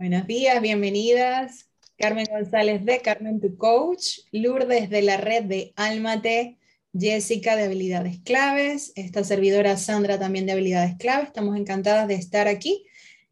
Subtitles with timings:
[0.00, 1.68] Buenos días, bienvenidas.
[1.98, 6.56] Carmen González de Carmen Tu Coach, Lourdes de la red de Almate,
[6.98, 11.26] Jessica de Habilidades Claves, esta servidora Sandra también de Habilidades Claves.
[11.26, 12.86] Estamos encantadas de estar aquí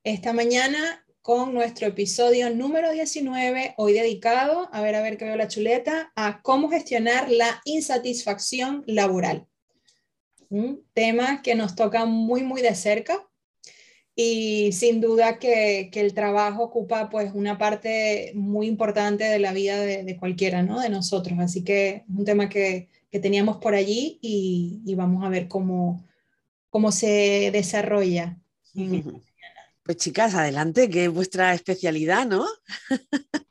[0.04, 5.36] esta mañana con nuestro episodio número 19, hoy dedicado, a ver, a ver que veo
[5.36, 9.46] la chuleta, a cómo gestionar la insatisfacción laboral.
[10.50, 13.26] Un tema que nos toca muy, muy de cerca
[14.20, 19.78] y sin duda que, el trabajo ocupa pues una parte muy importante de la vida
[19.78, 20.80] de, cualquiera, ¿no?
[20.80, 21.38] De nosotros.
[21.38, 22.88] Así que es un tema que,
[23.22, 26.04] teníamos por allí y, vamos a ver cómo,
[26.68, 28.36] cómo se desarrolla.
[29.84, 32.44] Pues chicas, adelante, que es vuestra especialidad, ¿no?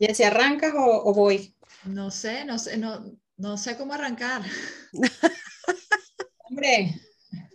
[0.00, 1.54] ¿Ya si arrancas o, voy?
[1.84, 3.04] No sé, no sé, no,
[3.36, 4.42] no sé cómo arrancar.
[6.50, 7.00] Hombre,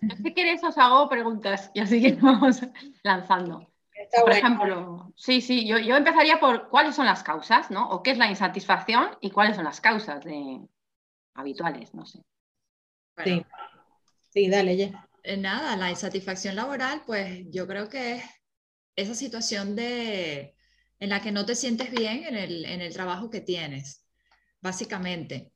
[0.01, 2.61] Si queréis os hago preguntas y así que vamos
[3.03, 3.71] lanzando.
[4.21, 7.89] por ejemplo, sí, sí, yo, yo, empezaría por cuáles son las causas, ¿no?
[7.89, 10.61] O qué es la insatisfacción y cuáles son las causas de
[11.35, 12.19] habituales, no sé.
[13.23, 13.45] sí.
[14.29, 15.07] sí, dale, ya.
[15.23, 18.25] Eh, nada, la insatisfacción laboral, pues yo creo que es
[18.95, 20.55] esa situación de,
[20.99, 24.03] en la que no te sientes bien en el, en el trabajo que tienes,
[24.61, 25.50] básicamente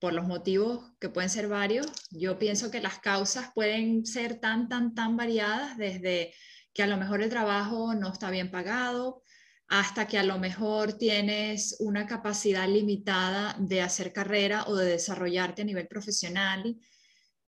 [0.00, 4.68] por los motivos que pueden ser varios, yo pienso que las causas pueden ser tan,
[4.68, 6.32] tan, tan variadas desde
[6.72, 9.22] que a lo mejor el trabajo no está bien pagado,
[9.68, 15.62] hasta que a lo mejor tienes una capacidad limitada de hacer carrera o de desarrollarte
[15.62, 16.76] a nivel profesional.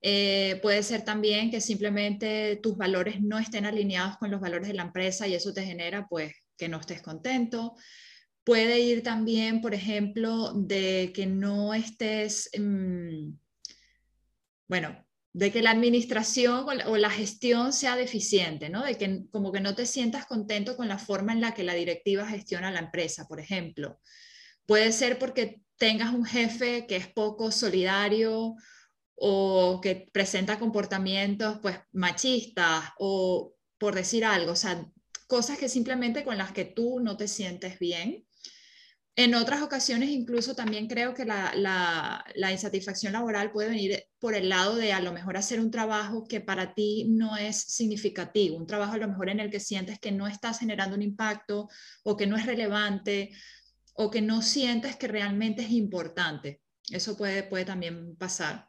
[0.01, 4.75] Eh, puede ser también que simplemente tus valores no estén alineados con los valores de
[4.75, 7.75] la empresa y eso te genera pues que no estés contento.
[8.45, 13.33] Puede ir también, por ejemplo, de que no estés, mm,
[14.69, 18.85] bueno, de que la administración o la, gestión sea deficiente, ¿no?
[18.85, 21.75] De que como que no te sientas contento con la forma en la que la
[21.75, 23.99] directiva gestiona la empresa, por ejemplo.
[24.67, 28.55] Puede ser porque tengas un jefe que es poco solidario
[29.17, 34.87] o que presenta comportamientos pues machistas o por decir algo, o sea,
[35.27, 38.25] cosas que simplemente con las que tú no te sientes bien
[39.17, 44.75] en otras ocasiones incluso también creo que la, insatisfacción laboral puede venir por el lado
[44.75, 48.95] de a lo mejor hacer un trabajo que para ti no es significativo, un trabajo
[48.95, 51.69] a lo mejor en el que sientes que no estás generando un impacto
[52.03, 53.31] o que no es relevante
[53.95, 56.61] o que no sientes que realmente es importante.
[56.91, 58.69] Eso puede, también pasar.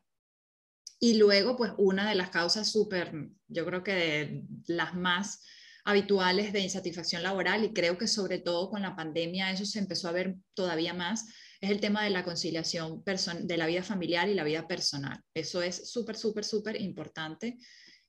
[0.99, 3.11] Y luego, pues una de las causas súper,
[3.47, 5.43] yo creo que de las más
[5.85, 10.09] habituales de insatisfacción laboral y creo que sobre todo con la pandemia eso se empezó
[10.09, 11.25] a ver todavía más,
[11.61, 15.21] es el tema de la conciliación de la vida familiar y la vida personal.
[15.33, 17.57] Eso es súper, súper, súper importante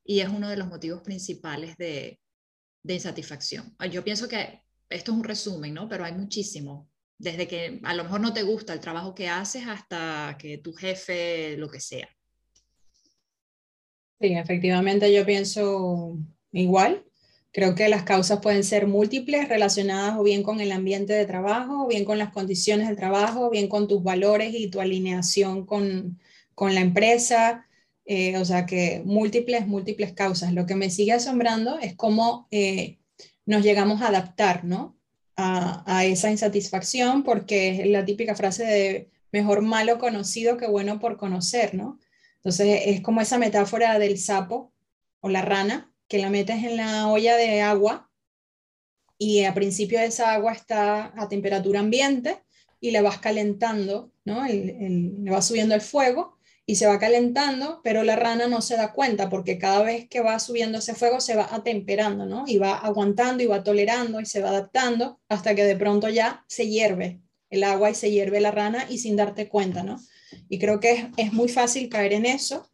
[0.05, 2.19] y es uno de los motivos principales de,
[2.89, 3.77] insatisfacción.
[3.91, 5.89] Yo pienso que esto es un resumen, ¿no?
[5.89, 6.89] Pero hay muchísimo.
[7.19, 10.73] Desde que a lo mejor no te gusta el trabajo que haces hasta que tu
[10.73, 12.09] jefe, lo que sea.
[14.21, 16.17] Sí, efectivamente yo pienso
[16.53, 17.05] igual.
[17.57, 21.85] Creo que las causas pueden ser múltiples, relacionadas o bien con el ambiente de trabajo,
[21.85, 25.65] o bien con las condiciones del trabajo, o bien con tus valores y tu alineación
[25.65, 26.19] con,
[26.61, 27.67] la empresa.
[28.05, 30.53] Eh, o sea que múltiples, múltiples causas.
[30.53, 32.99] Lo que me sigue asombrando es cómo eh,
[33.47, 34.95] nos llegamos a adaptar ¿no?
[35.35, 41.01] a, a, esa insatisfacción, porque es la típica frase de mejor malo conocido que bueno
[41.01, 41.99] por conocer, ¿no?
[42.37, 44.75] Entonces es como esa metáfora del sapo
[45.21, 48.11] o la rana que la metes en la olla de agua
[49.19, 52.43] y a principio esa agua está a temperatura ambiente
[52.81, 54.47] y le vas calentando, ¿no?
[54.47, 56.37] le va subiendo el fuego
[56.67, 60.21] y se va calentando, pero la rana no se da cuenta porque cada vez que
[60.21, 62.45] va subiendo ese fuego se va atemperando, ¿no?
[62.47, 66.45] Y va aguantando y va tolerando y se va adaptando hasta que de pronto ya
[66.49, 67.21] se hierve
[67.51, 70.01] el agua y se hierve la rana y sin darte cuenta, ¿no?
[70.49, 72.69] Y creo que es, es muy fácil caer en eso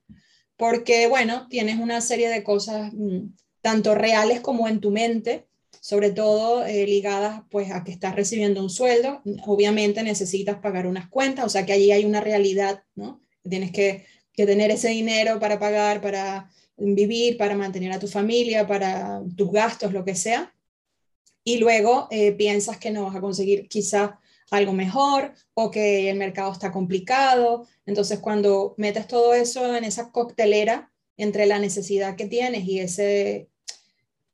[0.56, 5.46] porque, bueno, tienes una serie de cosas mm, tanto reales como en tu mente,
[5.80, 11.08] sobre todo eh, ligadas pues a que estás recibiendo un sueldo, obviamente necesitas pagar unas
[11.08, 13.20] cuentas, o sea que allí hay una realidad, ¿no?
[13.48, 19.22] Tienes que, tener ese dinero para pagar, para vivir, para mantener a tu familia, para
[19.36, 20.54] tus gastos, lo que sea.
[21.44, 24.12] y luego eh, piensas que no vas a conseguir quizás
[24.52, 27.66] algo mejor o que el mercado está complicado.
[27.86, 33.48] Entonces, cuando metes todo eso en esa coctelera entre la necesidad que tienes y ese,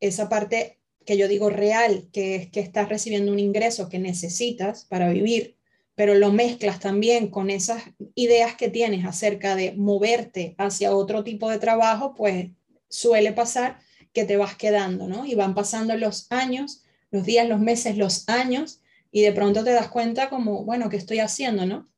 [0.01, 4.85] esa parte que yo digo real, que es que estás recibiendo un ingreso que necesitas
[4.87, 5.57] para vivir,
[5.95, 7.83] pero lo mezclas también con esas
[8.17, 12.51] ideas que tienes acerca de moverte hacia otro tipo de trabajo, pues
[12.89, 13.79] suele pasar
[14.13, 15.25] que te vas quedando, ¿no?
[15.27, 16.83] Y van pasando los años,
[17.13, 18.81] los días, los meses, los años,
[19.11, 21.89] y de pronto te das cuenta como, bueno, ¿qué estoy haciendo, no?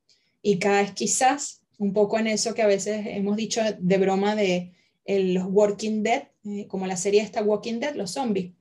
[0.43, 4.75] Y caes quizás un poco en eso que a veces hemos dicho de broma de
[5.07, 8.53] los Walking Dead, eh, como la serie esta Walking Dead, los zombies.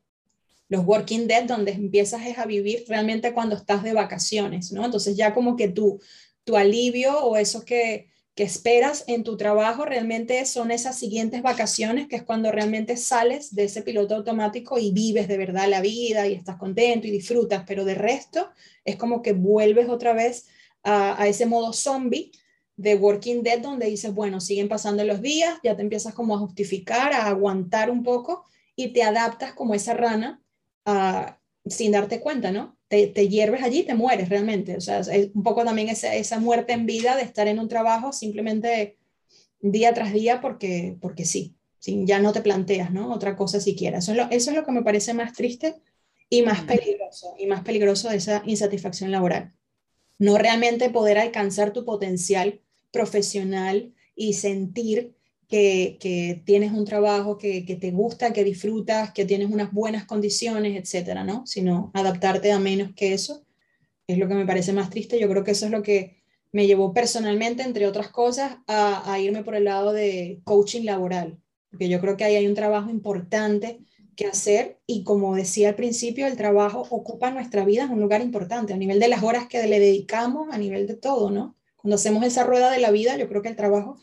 [0.67, 4.85] Los Walking Dead, donde empiezas es a vivir realmente cuando estás de vacaciones, ¿no?
[4.85, 5.99] Entonces ya como que tu,
[6.43, 12.07] tu alivio o eso que, que esperas en tu trabajo realmente son esas siguientes vacaciones,
[12.07, 16.27] que es cuando realmente sales de ese piloto automático y vives de verdad la vida
[16.27, 18.49] y estás contento y disfrutas, pero de resto
[18.85, 20.47] es como que vuelves otra vez
[20.83, 22.31] a, ese modo zombie
[22.77, 26.39] de Working Dead, donde dices, bueno, siguen pasando los días, ya te empiezas como a
[26.39, 30.41] justificar, a aguantar un poco y te adaptas como esa rana
[31.65, 32.78] sin darte cuenta, ¿no?
[32.89, 34.75] Te, te hierves allí, te mueres realmente.
[34.75, 37.69] O sea, es un poco también esa, esa muerte en vida de estar en un
[37.69, 38.97] trabajo simplemente
[39.61, 43.13] día tras día porque, porque sí, sí, ya no te planteas, ¿no?
[43.13, 43.99] Otra cosa siquiera.
[43.99, 45.75] Eso es, lo, eso es lo que me parece más triste
[46.29, 49.53] y más peligroso, y más peligroso de esa insatisfacción laboral.
[50.17, 52.59] No realmente poder alcanzar tu potencial
[52.91, 55.15] profesional y sentir
[55.49, 61.23] que, tienes un trabajo que, te gusta, que disfrutas, que tienes unas buenas condiciones, etcétera,
[61.23, 61.45] ¿no?
[61.47, 63.43] Sino adaptarte a menos que eso
[64.07, 65.19] es lo que me parece más triste.
[65.19, 69.19] Yo creo que eso es lo que me llevó personalmente, entre otras cosas, a, a
[69.19, 72.89] irme por el lado de coaching laboral, porque yo creo que ahí hay un trabajo
[72.89, 73.79] importante
[74.15, 78.21] que hacer y como decía al principio, el trabajo ocupa nuestra vida en un lugar
[78.21, 81.55] importante, a nivel de las horas que le dedicamos, a nivel de todo, ¿no?
[81.75, 83.97] Cuando hacemos esa rueda de la vida, yo creo que el trabajo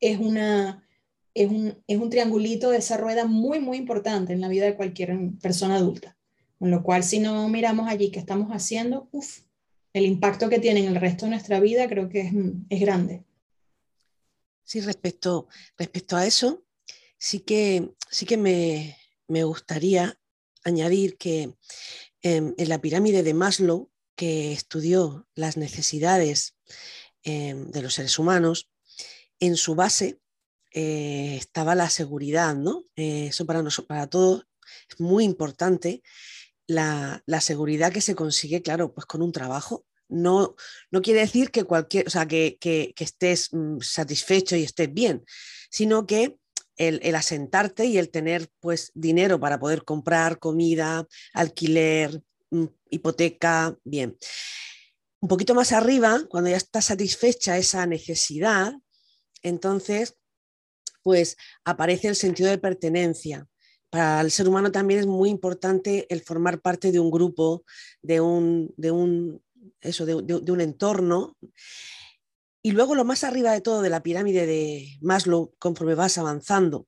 [0.00, 0.82] es una,
[1.44, 5.76] es un, triangulito de esa rueda muy, muy importante en la vida de cualquier persona
[5.76, 6.16] adulta.
[6.58, 9.40] Con lo cual, si no miramos allí qué estamos haciendo, uf,
[9.94, 12.30] el impacto que tiene en el resto de nuestra vida creo que
[12.68, 13.24] es, grande.
[14.64, 15.48] Sí, respecto,
[15.78, 16.62] respecto a eso,
[17.16, 20.18] sí que, sí que me, gustaría
[20.62, 21.54] añadir que
[22.20, 26.54] em, en la pirámide de Maslow, que estudió las necesidades
[27.22, 28.68] em, de los seres humanos,
[29.38, 30.20] en su base
[30.72, 32.84] eh, estaba la seguridad, ¿no?
[32.96, 34.46] Eh, eso para nosotros, para todos
[34.88, 36.02] es muy importante.
[36.66, 39.84] La, seguridad que se consigue, claro, pues con un trabajo.
[40.08, 40.54] No,
[40.90, 42.58] no quiere decir que cualquier, o sea, que,
[42.96, 45.24] estés mm, satisfecho y estés bien,
[45.70, 46.36] sino que
[46.76, 54.16] el, asentarte y el tener pues dinero para poder comprar comida, alquiler, mm, hipoteca, bien.
[55.20, 58.72] Un poquito más arriba, cuando ya está satisfecha esa necesidad,
[59.42, 60.16] entonces
[61.02, 63.46] pues aparece el sentido de pertenencia.
[63.90, 67.64] Para el ser humano también es muy importante el formar parte de un grupo,
[68.02, 69.42] de un, de un,
[69.80, 71.36] eso, de, un entorno.
[72.62, 76.86] Y luego lo más arriba de todo de la pirámide de Maslow, conforme vas avanzando,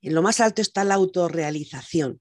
[0.00, 2.20] en lo más alto está la autorrealización.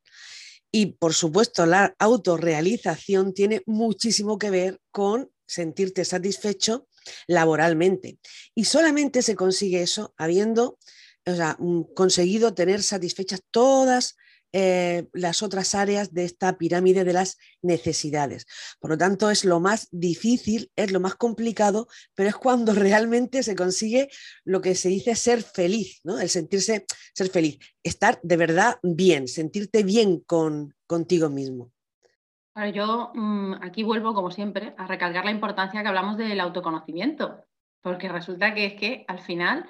[0.72, 6.88] Y por supuesto, la autorrealización tiene muchísimo que ver con sentirte satisfecho
[7.28, 8.20] laboralmente.
[8.56, 10.78] Y solamente se consigue eso habiendo
[11.26, 11.58] o sea,
[11.96, 14.16] conseguido tener satisfechas todas
[14.54, 18.46] eh, las otras áreas de esta pirámide de las necesidades.
[18.82, 23.44] Por lo tanto, es lo más difícil, es lo más complicado, pero es cuando realmente
[23.44, 24.10] se consigue
[24.44, 26.20] lo que se dice ser feliz, ¿no?
[26.20, 31.72] el sentirse ser feliz, estar de verdad bien, sentirte bien con, contigo mismo.
[32.54, 37.46] Bueno, yo mm, aquí vuelvo, como siempre, a recalcar la importancia que hablamos del autoconocimiento,
[37.82, 39.70] porque resulta que es que al final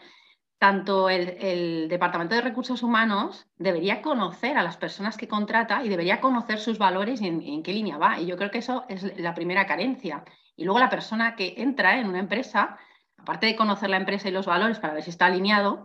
[0.62, 6.22] tanto el, Departamento de Recursos Humanos debería conocer a las personas que contrata y debería
[6.22, 8.20] conocer sus valores y en, qué línea va.
[8.20, 10.24] Y yo creo que eso es la primera carencia.
[10.56, 12.78] Y luego la persona que entra en una empresa,
[13.18, 15.84] aparte de conocer la empresa y los valores para ver si está alineado,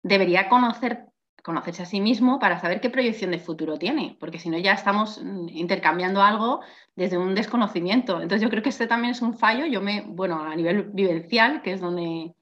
[0.00, 1.06] debería conocer,
[1.42, 4.74] conocerse a sí mismo para saber qué proyección de futuro tiene, porque si no ya
[4.74, 6.60] estamos mm, intercambiando algo
[6.94, 8.22] desde un desconocimiento.
[8.22, 9.66] Entonces yo creo que este también es un fallo.
[9.66, 12.36] Yo me, bueno, a nivel vivencial, que es donde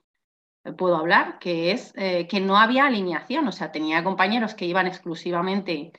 [0.77, 4.87] puedo hablar, que es eh, que no había alineación, o sea, tenía compañeros que iban
[4.87, 5.91] exclusivamente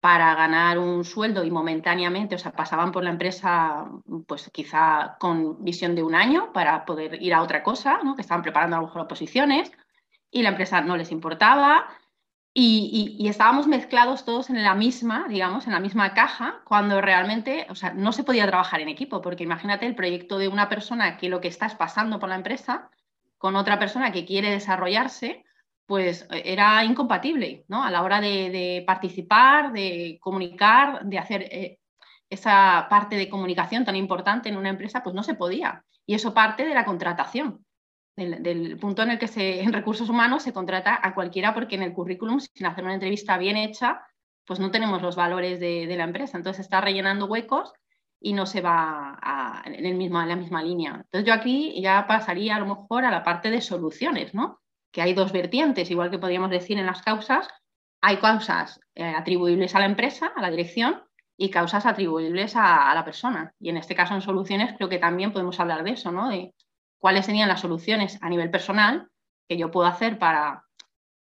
[0.00, 3.86] para ganar un sueldo y momentáneamente, o sea, pasaban por la empresa,
[4.26, 8.14] pues quizá con visión de un año para poder ir a otra cosa, ¿no?
[8.14, 9.72] que estaban preparando a lo mejor oposiciones
[10.30, 11.88] y la empresa no les importaba
[12.56, 17.74] y, estábamos mezclados todos en la misma, digamos, en la misma caja, cuando realmente, o
[17.74, 21.28] sea, no se podía trabajar en equipo, porque imagínate el proyecto de una persona que
[21.28, 22.90] lo que está es pasando por la empresa
[23.38, 25.44] con otra persona que quiere desarrollarse,
[25.86, 27.84] pues eh, era incompatible, ¿no?
[27.84, 31.78] A la hora de, participar, de comunicar, de hacer eh,
[32.30, 35.84] esa parte de comunicación tan importante en una empresa, pues no se podía.
[36.06, 37.64] Y eso parte de la contratación
[38.16, 41.92] del, punto en el que en recursos humanos se contrata a cualquiera porque en el
[41.92, 44.02] currículum, sin hacer una entrevista bien hecha,
[44.46, 46.36] pues no tenemos los valores de, la empresa.
[46.36, 47.72] Entonces está rellenando huecos
[48.24, 50.94] y no se va en, el mismo, en la misma línea.
[50.94, 54.62] Entonces yo aquí ya pasaría a lo mejor a la parte de soluciones, ¿no?
[54.90, 57.46] Que hay dos vertientes, igual que podríamos decir en las causas,
[58.00, 61.02] hay causas eh, atribuibles a la empresa, a la dirección,
[61.36, 63.52] y causas atribuibles a, a, la persona.
[63.60, 66.30] Y en este caso en soluciones creo que también podemos hablar de eso, ¿no?
[66.30, 66.54] De
[66.98, 69.10] cuáles serían las soluciones a nivel personal
[69.46, 70.64] que yo puedo hacer para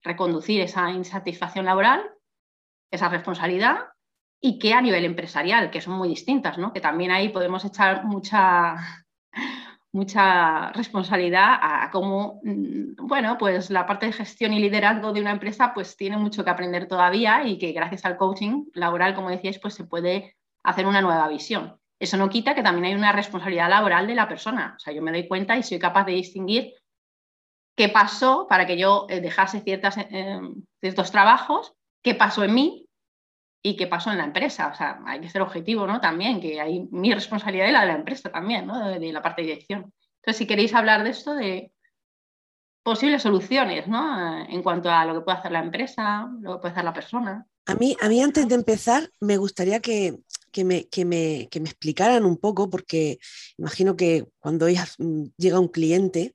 [0.04, 2.08] reconducir esa insatisfacción laboral,
[2.92, 3.78] esa responsabilidad,
[4.40, 6.72] y qué a nivel empresarial, que son muy distintas, ¿no?
[6.72, 8.76] que también ahí podemos echar mucha,
[9.92, 15.32] mucha responsabilidad a, cómo, mm, bueno, pues la parte de gestión y liderazgo de una
[15.32, 19.58] empresa pues tiene mucho que aprender todavía y que gracias al coaching laboral, como decíais,
[19.58, 21.78] pues se puede hacer una nueva visión.
[21.98, 24.74] Eso no quita que también hay una responsabilidad laboral de la persona.
[24.76, 26.74] O sea, yo me doy cuenta y soy capaz de distinguir
[27.74, 30.40] qué pasó para que yo eh, dejase ciertas, eh,
[30.80, 32.85] ciertos trabajos, qué pasó en mí
[33.62, 34.68] y qué pasó en la empresa.
[34.72, 36.00] O sea, hay que ser objetivo, ¿no?
[36.00, 38.88] También, que hay mi responsabilidad y la de la empresa también, ¿no?
[38.88, 39.92] De, la parte de dirección.
[40.16, 41.72] Entonces, si queréis hablar de esto, de
[42.82, 44.46] posibles soluciones, ¿no?
[44.48, 47.46] En cuanto a lo que puede hacer la empresa, lo que puede hacer la persona.
[47.66, 50.18] A mí, a mí antes de empezar, me gustaría que,
[50.52, 53.18] que me, que me, que me explicaran un poco, porque
[53.58, 56.32] imagino que cuando mm, llega un cliente,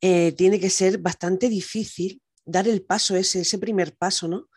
[0.00, 4.48] eh, tiene que ser bastante difícil dar el paso ese, ese primer paso, ¿no?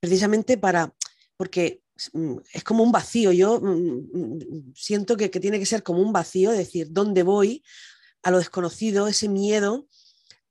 [0.00, 0.92] Precisamente para,
[1.40, 1.80] porque
[2.12, 6.12] mm, es como un vacío, yo mm, siento que, que tiene que ser como un
[6.12, 7.64] vacío, decir, ¿dónde voy?
[8.22, 9.86] A lo desconocido, ese miedo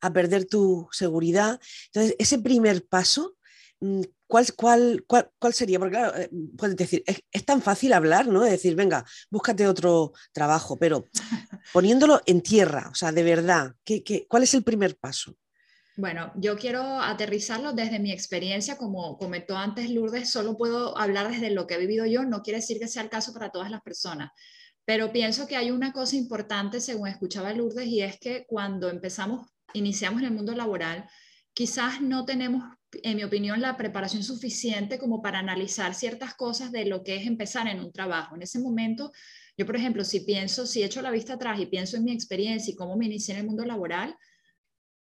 [0.02, 1.62] a perder tu seguridad.
[1.94, 3.36] Entonces, ese primer paso,
[4.26, 4.48] ¿Cuál,
[5.06, 5.78] cuál, cuál, sería?
[5.78, 8.42] Porque claro, eh, puedes decir, es, tan fácil hablar, ¿no?
[8.42, 11.06] De decir, venga, búscate otro trabajo, pero
[11.72, 15.36] poniéndolo en tierra, o sea, de verdad, ¿qué, qué, cuál es el primer paso?
[16.00, 21.50] Bueno, yo quiero aterrizarlo desde mi experiencia, como comentó antes Lourdes, solo puedo hablar desde
[21.50, 23.82] lo que he vivido yo, no quiere decir que sea el caso para todas las
[23.82, 24.32] personas,
[24.86, 29.50] pero pienso que hay una cosa importante, según escuchaba Lourdes, y es que cuando empezamos,
[29.74, 31.04] iniciamos en el mundo laboral,
[31.54, 32.64] quizás no tenemos
[33.04, 37.28] en mi opinión, la preparación suficiente como para analizar ciertas cosas de lo que es
[37.28, 38.36] empezar en un trabajo.
[38.36, 39.12] En ese momento,
[39.58, 42.72] yo, por ejemplo, si pienso, si echo la vista atrás y pienso en mi experiencia
[42.72, 44.16] y cómo me inicié en el mundo laboral,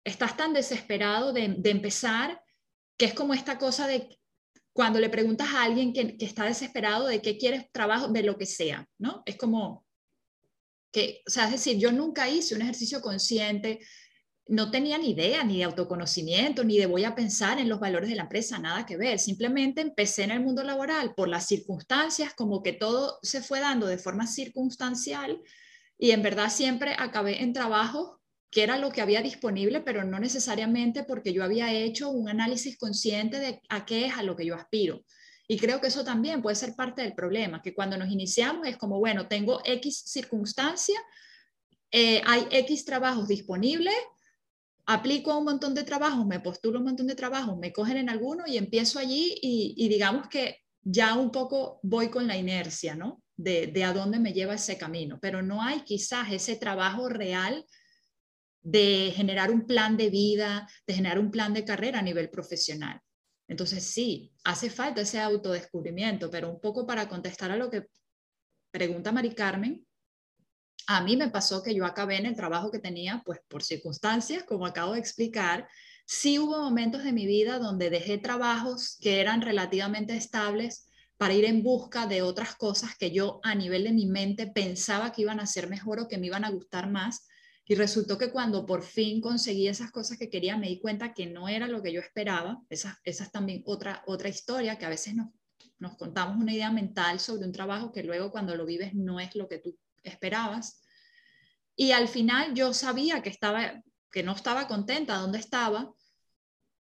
[0.09, 2.41] estás tan desesperado de, empezar
[2.97, 4.19] que es como esta cosa de
[4.73, 8.37] cuando le preguntas a alguien que, que, está desesperado de qué quieres trabajo, de lo
[8.37, 9.23] que sea, ¿no?
[9.25, 9.85] Es como
[10.91, 13.79] que, o sea, es decir, yo nunca hice un ejercicio consciente
[14.49, 18.09] no tenía ni idea ni de autoconocimiento, ni de voy a pensar en los valores
[18.09, 19.19] de la empresa, nada que ver.
[19.19, 23.85] Simplemente empecé en el mundo laboral por las circunstancias, como que todo se fue dando
[23.85, 25.39] de forma circunstancial
[25.99, 28.18] y en verdad siempre acabé en trabajo
[28.51, 32.77] que era lo que había disponible, pero no necesariamente porque yo había hecho un análisis
[32.77, 35.03] consciente de a qué es a lo que yo aspiro.
[35.47, 38.77] Y creo que eso también puede ser parte del problema, que cuando nos iniciamos es
[38.77, 40.99] como, bueno, tengo X circunstancia,
[41.91, 43.95] eh, hay X trabajos disponibles,
[44.85, 48.09] aplico a un montón de trabajos, me postulo un montón de trabajos, me cogen en
[48.09, 53.21] alguno y empiezo allí y, digamos que ya un poco voy con la inercia, ¿no?
[53.35, 57.65] De, de, a dónde me lleva ese camino, pero no hay quizás ese trabajo real
[58.61, 63.01] de generar un plan de vida, de generar un plan de carrera a nivel profesional.
[63.47, 67.87] Entonces sí, hace falta ese autodescubrimiento, pero un poco para contestar a lo que
[68.71, 69.85] pregunta Mari Carmen,
[70.87, 74.43] a mí me pasó que yo acabé en el trabajo que tenía, pues por circunstancias,
[74.43, 75.67] como acabo de explicar.
[76.05, 80.87] Sí hubo momentos de mi vida donde dejé trabajos que eran relativamente estables
[81.17, 85.11] para ir en busca de otras cosas que yo a nivel de mi mente pensaba
[85.11, 87.27] que iban a ser mejor o que me iban a gustar más.
[87.69, 91.27] Y resultó que cuando por fin conseguí esas cosas que quería, me di cuenta que
[91.27, 92.59] no era lo que yo esperaba.
[92.67, 95.27] Esa, esa es también otra, otra historia que a veces nos,
[95.77, 99.35] nos contamos una idea mental sobre un trabajo que luego cuando lo vives no es
[99.35, 100.81] lo que tú esperabas.
[101.75, 105.93] Y al final yo sabía que, estaba, que no estaba contenta donde estaba.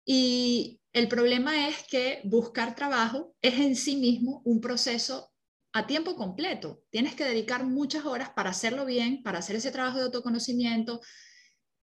[0.03, 5.30] Y el problema es que buscar trabajo es en sí mismo un proceso
[5.73, 6.83] a tiempo completo.
[6.89, 11.01] Tienes que dedicar muchas horas para hacerlo bien, para hacer ese trabajo de autoconocimiento.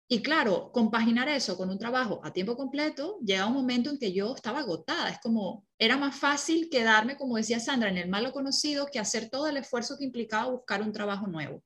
[0.07, 4.13] Y claro, compaginar eso con un trabajo a tiempo completo, llega un momento en que
[4.13, 5.09] yo estaba agotada.
[5.09, 9.29] Es como, era más fácil quedarme, como decía Sandra, en el malo conocido que hacer
[9.29, 11.63] todo el esfuerzo que implicaba buscar un trabajo nuevo.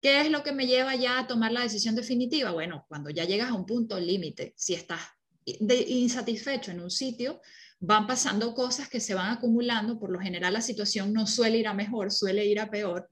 [0.00, 2.52] ¿Qué es lo que me lleva ya a tomar la decisión definitiva?
[2.52, 5.00] Bueno, cuando ya llegas a un punto límite, si estás
[5.44, 7.40] insatisfecho en un sitio,
[7.78, 9.98] van pasando cosas que se van acumulando.
[9.98, 13.10] Por lo general la situación no suele ir a mejor, suele ir a peor.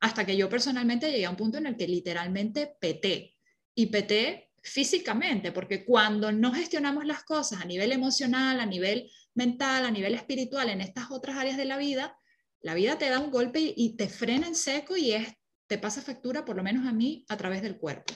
[0.00, 3.36] Hasta que yo personalmente llegué a un punto en el que literalmente peté.
[3.74, 9.84] Y peté físicamente, porque cuando no gestionamos las cosas a nivel emocional, a nivel mental,
[9.84, 12.16] a nivel espiritual, en estas otras áreas de la vida,
[12.60, 15.28] la vida te da un golpe y te frena en seco y es
[15.66, 18.12] te pasa factura, por lo menos a mí, a través del cuerpo.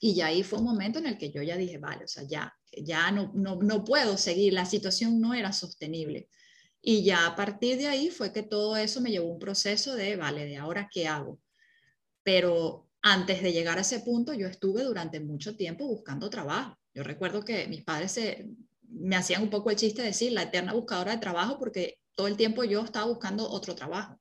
[0.00, 2.22] Y ya ahí fue un momento en el que yo ya dije, vale, o sea,
[2.26, 6.28] ya, ya no, no, no puedo seguir, la situación no era sostenible.
[6.80, 9.94] Y ya a partir de ahí fue que todo eso me llevó a un proceso
[9.94, 11.40] de, vale, de ahora qué hago.
[12.22, 16.78] Pero antes de llegar a ese punto, yo estuve durante mucho tiempo buscando trabajo.
[16.94, 18.48] Yo recuerdo que mis padres se,
[18.82, 22.26] me hacían un poco el chiste de decir la eterna buscadora de trabajo porque todo
[22.26, 24.18] el tiempo yo estaba buscando otro trabajo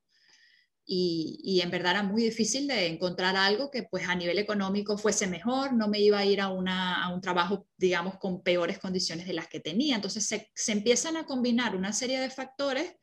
[0.89, 5.27] y, en verdad era muy difícil de encontrar algo que pues a nivel económico fuese
[5.27, 9.33] mejor, no me iba a ir a, una, un trabajo, digamos, con peores condiciones de
[9.33, 9.95] las que tenía.
[9.95, 12.95] Entonces se, se, empiezan a combinar una serie de factores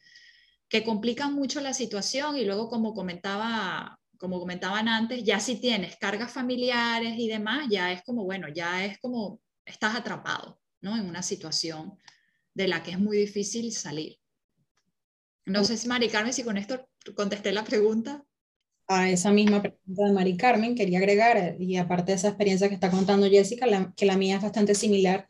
[0.67, 5.97] que complican mucho la situación y luego como comentaba como comentaban antes, ya si tienes
[5.97, 10.97] cargas familiares y demás, ya es como, bueno, ya es como estás atrapado, ¿no?
[10.97, 11.99] En una situación
[12.55, 14.19] de la que es muy difícil salir.
[15.45, 18.25] No sé si Mari Carmen, si con esto contesté la pregunta.
[18.87, 22.75] A esa misma pregunta de Mari Carmen, quería agregar, y aparte de esa experiencia que
[22.75, 25.29] está contando Jessica, que la mía es bastante similar.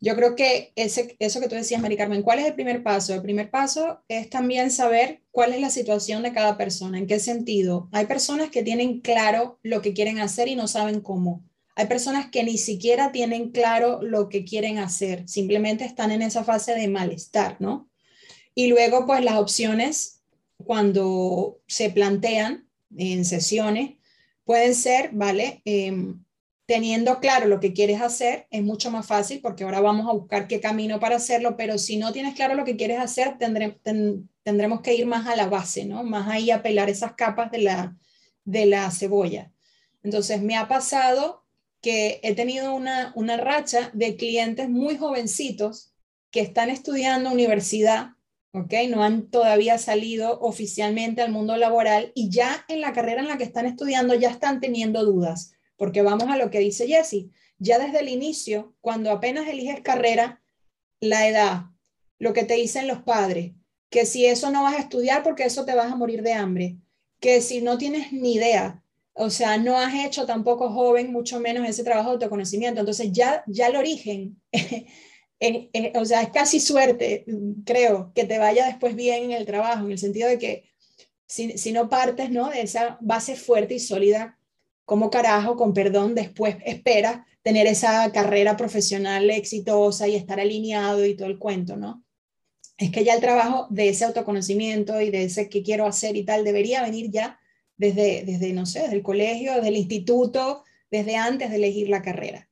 [0.00, 3.14] Yo creo que ese, eso que tú decías, Mari Carmen, ¿cuál es el primer paso?
[3.14, 7.18] El primer paso es también saber cuál es la situación de cada persona, en qué
[7.18, 7.88] sentido.
[7.90, 11.42] Hay personas que tienen claro lo que quieren hacer y no saben cómo.
[11.76, 16.44] Hay personas que ni siquiera tienen claro lo que quieren hacer, simplemente están en esa
[16.44, 17.90] fase de malestar, ¿no?
[18.54, 20.22] Y luego, pues las opciones,
[20.64, 23.96] cuando se plantean en sesiones,
[24.44, 25.62] pueden ser, ¿vale?
[25.64, 26.24] Em,
[26.66, 30.48] teniendo claro lo que quieres hacer, es mucho más fácil porque ahora vamos a buscar
[30.48, 34.94] qué camino para hacerlo, pero si no tienes claro lo que quieres hacer, tendremos que
[34.94, 36.02] ir más a la base, ¿no?
[36.04, 37.96] Más ahí a pelar esas capas de la,
[38.44, 39.52] de la cebolla.
[40.02, 41.44] Entonces, me ha pasado
[41.80, 45.94] que he tenido una, una racha de clientes muy jovencitos
[46.30, 48.13] que están estudiando universidad
[48.88, 53.36] no han todavía salido oficialmente al mundo laboral y ya en la carrera en la
[53.36, 57.80] que están estudiando ya están teniendo dudas, porque vamos a lo que dice Jessie, ya
[57.80, 60.40] desde el inicio, cuando apenas eliges carrera,
[61.00, 61.62] la edad,
[62.20, 63.52] lo que te dicen los padres,
[63.90, 66.76] que si eso no vas a estudiar porque eso te vas a morir de hambre,
[67.18, 71.68] que si no tienes ni idea, o sea, no has hecho tampoco joven, mucho menos
[71.68, 74.40] ese trabajo de autoconocimiento, entonces ya, ya el origen
[75.94, 77.24] o sea, es casi suerte,
[77.64, 80.64] creo, que te vaya después bien en el trabajo, en el sentido de que
[81.26, 82.50] si, si no partes ¿no?
[82.50, 84.38] de esa base fuerte y sólida,
[84.84, 91.14] como carajo, con perdón, después esperas tener esa carrera profesional exitosa y estar alineado y
[91.14, 92.04] todo el cuento, ¿no?
[92.76, 96.24] Es que ya el trabajo de ese autoconocimiento y de ese qué quiero hacer y
[96.24, 97.38] tal debería venir ya
[97.76, 102.02] desde, desde no sé, desde el colegio, desde el instituto, desde antes de elegir la
[102.02, 102.48] carrera.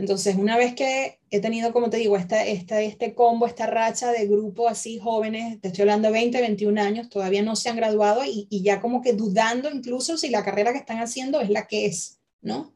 [0.00, 4.10] Entonces, una vez que he tenido, como te digo, esta, esta, este combo, esta racha
[4.12, 7.76] de grupo así jóvenes, te estoy hablando de 20, 21 años, todavía no se han
[7.76, 11.50] graduado y, y, ya como que dudando incluso si la carrera que están haciendo es
[11.50, 12.74] la que es, ¿no?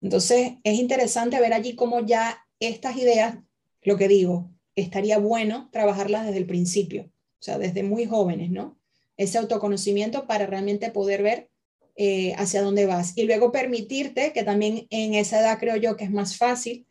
[0.00, 3.36] Entonces, es interesante ver allí cómo ya estas ideas,
[3.82, 8.76] lo que digo, estaría bueno trabajarlas desde el principio, o sea, desde muy jóvenes, ¿no?
[9.16, 11.50] Ese autoconocimiento para realmente poder ver
[11.96, 13.12] eh, hacia dónde vas.
[13.16, 16.86] Y luego permitirte, que también en esa edad creo yo que es más fácil,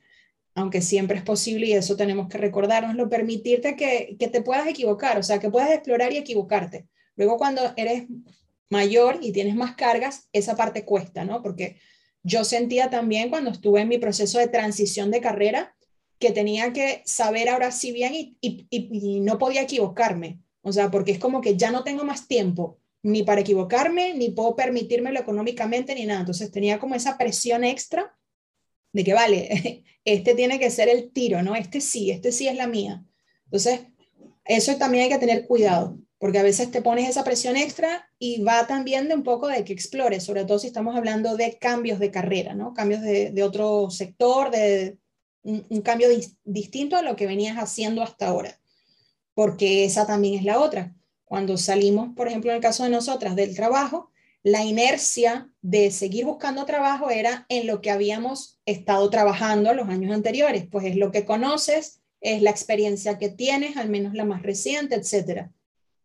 [0.56, 5.18] aunque siempre es posible y eso tenemos que recordárnoslo, permitirte que, que te puedas equivocar,
[5.18, 6.88] o sea, que puedas explorar y equivocarte.
[7.16, 8.06] Luego cuando eres
[8.70, 11.42] mayor y tienes más cargas, esa parte cuesta, ¿no?
[11.42, 11.78] Porque
[12.24, 15.76] yo sentía también cuando estuve en mi proceso de transición de carrera
[16.20, 20.40] que tenía que saber ahora sí bien y, y, y, no podía equivocarme.
[20.62, 24.30] O sea, porque es como que ya no tengo más tiempo ni para equivocarme, ni
[24.30, 26.22] puedo permitírmelo económicamente, ni nada.
[26.22, 28.18] Entonces tenía como esa presión extra
[28.94, 31.56] de que, vale, este tiene que ser el tiro, ¿no?
[31.56, 33.04] Este sí, este sí es la mía.
[33.46, 33.82] Entonces,
[34.46, 38.42] eso también hay que tener cuidado, porque a veces te pones esa presión extra y
[38.42, 42.00] va también de un poco de que explores, sobre todo si estamos hablando de cambios
[42.00, 42.74] de carrera, ¿no?
[42.74, 44.98] Cambios de, otro sector, de
[45.44, 46.08] un, cambio
[46.46, 48.60] distinto a lo que venías haciendo hasta ahora,
[49.34, 50.96] porque esa también es la otra
[51.34, 54.12] cuando salimos, por ejemplo, en el caso de nosotras, del trabajo,
[54.44, 60.14] la inercia de seguir buscando trabajo era en lo que habíamos estado trabajando los años
[60.14, 64.44] anteriores, pues es lo que conoces, es la experiencia que tienes, al menos la más
[64.44, 65.52] reciente, etcétera.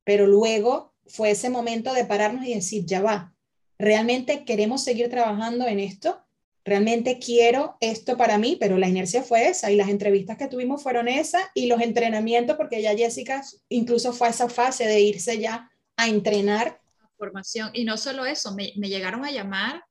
[0.03, 3.35] Pero luego fue ese momento de pararnos y decir, ya va,
[3.79, 6.25] ¿realmente queremos seguir trabajando en esto?
[6.64, 10.83] Realmente quiero esto para mí, pero la inercia fue esa y las entrevistas que tuvimos
[10.83, 15.38] fueron esas y los entrenamientos, porque ya Jessica incluso fue a esa fase de irse
[15.38, 16.81] ya a entrenar.
[17.16, 17.71] Formación.
[17.73, 19.83] Y no solo eso, me, llegaron a llamar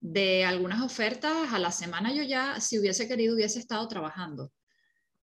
[0.00, 4.52] de algunas ofertas a la semana, yo ya, si hubiese querido, hubiese estado trabajando.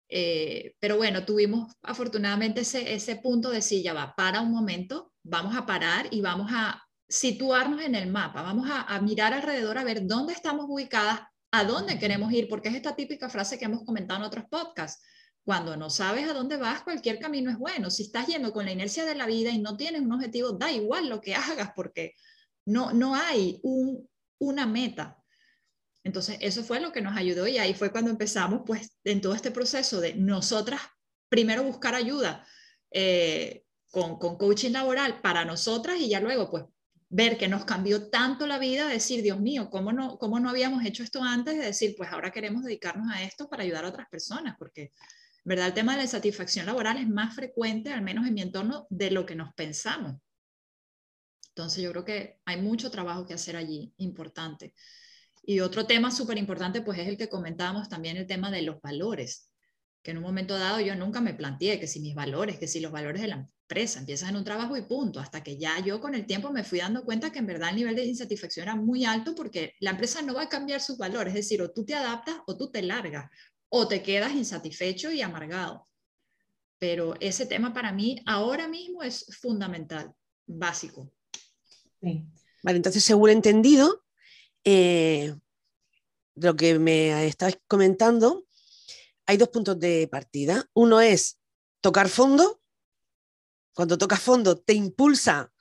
[0.09, 5.11] Eh, pero bueno, tuvimos afortunadamente ese, ese punto de sí, ya va, para un momento,
[5.23, 9.83] vamos a parar y vamos a situarnos en el mapa, vamos a, mirar alrededor a
[9.83, 11.21] ver dónde estamos ubicadas,
[11.51, 15.05] a dónde queremos ir, porque es esta típica frase que hemos comentado en otros podcasts.
[15.45, 17.91] Cuando no sabes a dónde vas, cualquier camino es bueno.
[17.91, 20.71] Si estás yendo con la inercia de la vida y no tienes un objetivo, da
[20.71, 22.13] igual lo que hagas porque
[22.65, 25.23] no, no hay un, una meta.
[26.03, 29.35] Entonces, eso fue lo que nos ayudó y ahí fue cuando empezamos, pues, en todo
[29.35, 30.81] este proceso de nosotras,
[31.29, 32.43] primero buscar ayuda
[32.89, 36.63] eh, con, con coaching laboral para nosotras y ya luego, pues,
[37.13, 40.83] ver que nos cambió tanto la vida, decir, Dios mío, ¿cómo no, ¿cómo no habíamos
[40.83, 41.55] hecho esto antes?
[41.55, 44.91] De decir, pues ahora queremos dedicarnos a esto para ayudar a otras personas, porque,
[45.43, 45.67] ¿verdad?
[45.67, 49.11] El tema de la insatisfacción laboral es más frecuente, al menos en mi entorno, de
[49.11, 50.15] lo que nos pensamos.
[51.49, 54.73] Entonces yo creo que hay mucho trabajo que hacer allí, importante.
[55.43, 58.81] Y otro tema súper importante, pues es el que comentábamos también, el tema de los
[58.81, 59.51] valores
[60.01, 62.81] que en un momento dado yo nunca me planteé que si mis valores, que si
[62.81, 65.99] los valores de la empresa, empiezas en un trabajo y punto, hasta que ya yo
[65.99, 68.75] con el tiempo me fui dando cuenta que en verdad el nivel de insatisfacción era
[68.75, 71.83] muy alto porque la empresa no va a cambiar sus valores, es decir, o tú
[71.83, 73.31] te adaptas o tú te largas,
[73.69, 75.87] o te quedas insatisfecho y amargado.
[76.77, 80.13] Pero ese tema para mí ahora mismo es fundamental,
[80.45, 81.11] básico.
[81.99, 84.03] Vale, entonces según he entendido,
[84.63, 85.33] eh,
[86.35, 88.45] lo que me estabas comentando,
[89.25, 90.69] hay dos puntos de partida.
[90.73, 91.39] Uno es
[91.81, 92.62] tocar fondo.
[93.73, 95.51] Cuando tocas fondo te impulsa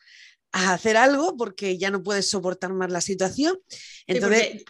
[0.53, 3.59] a hacer algo porque ya no puedes soportar más la situación.
[4.07, 4.65] Entonces,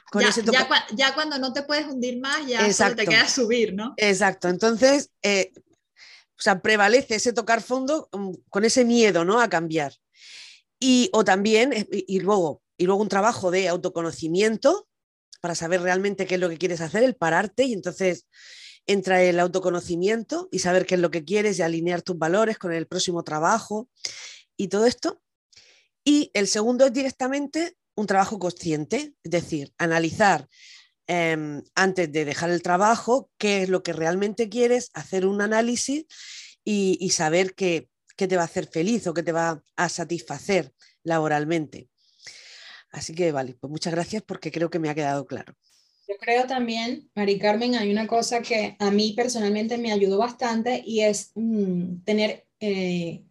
[0.94, 3.94] ya, cuando no te puedes hundir más, ya solo te queda subir, ¿no?
[3.96, 4.48] Exacto.
[4.48, 5.52] Entonces, eh,
[6.38, 9.40] o sea, prevalece ese tocar fondo mm, con ese miedo, ¿no?
[9.40, 9.92] A cambiar.
[10.78, 14.88] Y, o también, eh, y, luego, y luego un trabajo de autoconocimiento
[15.40, 18.26] para saber realmente qué es lo que quieres hacer, el pararte y entonces
[18.86, 22.72] entra el autoconocimiento y saber qué es lo que quieres y alinear tus valores con
[22.72, 23.88] el próximo trabajo
[24.56, 25.22] y todo esto.
[26.04, 30.48] Y el segundo es directamente un trabajo consciente, es decir, analizar
[31.06, 36.06] em, antes de dejar el trabajo qué es lo que realmente quieres, hacer un análisis
[36.64, 40.72] y, saber qué, qué te va a hacer feliz o qué te va a satisfacer
[41.02, 41.88] laboralmente.
[42.90, 45.54] Así que vale, pues muchas gracias porque creo que me ha quedado claro.
[46.08, 50.82] Yo creo también, Mari Carmen, hay una cosa que a mí personalmente me ayudó bastante
[50.84, 53.22] y es mm, tener eh,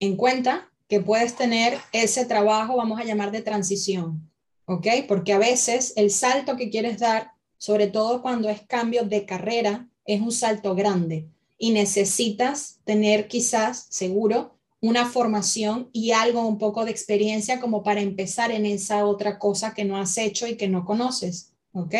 [0.00, 4.30] en cuenta que puedes tener ese trabajo, vamos a llamar de transición,
[4.66, 4.86] ¿ok?
[5.08, 9.88] Porque a veces el salto que quieres dar, sobre todo cuando es cambio de carrera,
[10.04, 16.84] es un salto grande y necesitas tener quizás, seguro, una formación y algo, un poco
[16.84, 20.68] de experiencia como para empezar en esa otra cosa que no has hecho y que
[20.68, 21.53] no conoces.
[21.74, 21.94] ¿Ok?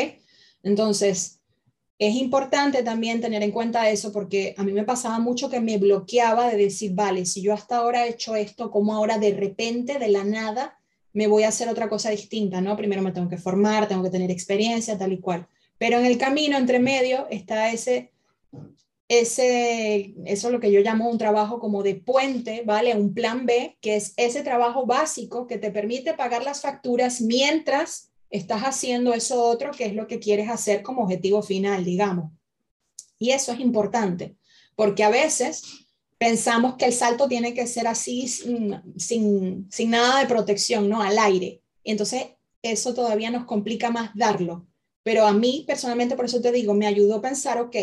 [0.62, 1.40] Entonces,
[1.98, 5.78] es importante también tener en cuenta eso porque a mí me pasaba mucho que me
[5.78, 9.98] bloqueaba de decir, vale, si yo hasta ahora he hecho esto, como ahora de repente,
[9.98, 10.78] de la nada,
[11.12, 12.76] me voy a hacer otra cosa distinta, ¿no?
[12.76, 15.46] Primero me tengo que formar, tengo que tener experiencia, tal y cual.
[15.78, 18.12] Pero en el camino, entre medio, está ese,
[19.06, 22.96] ese, eso es lo que yo llamo un trabajo como de puente, ¿vale?
[22.96, 28.10] Un plan B, que es ese trabajo básico que te permite pagar las facturas mientras
[28.34, 32.32] estás haciendo eso otro que es lo que quieres hacer como objetivo final, digamos.
[33.16, 34.34] Y eso es importante,
[34.74, 35.62] porque a veces
[36.18, 41.00] pensamos que el salto tiene que ser así sin, nada de protección, ¿no?
[41.00, 41.62] Al aire.
[41.84, 42.26] Y entonces
[42.60, 44.66] eso todavía nos complica más darlo.
[45.04, 47.76] Pero a mí personalmente, por eso te digo, me ayudó a pensar, ok,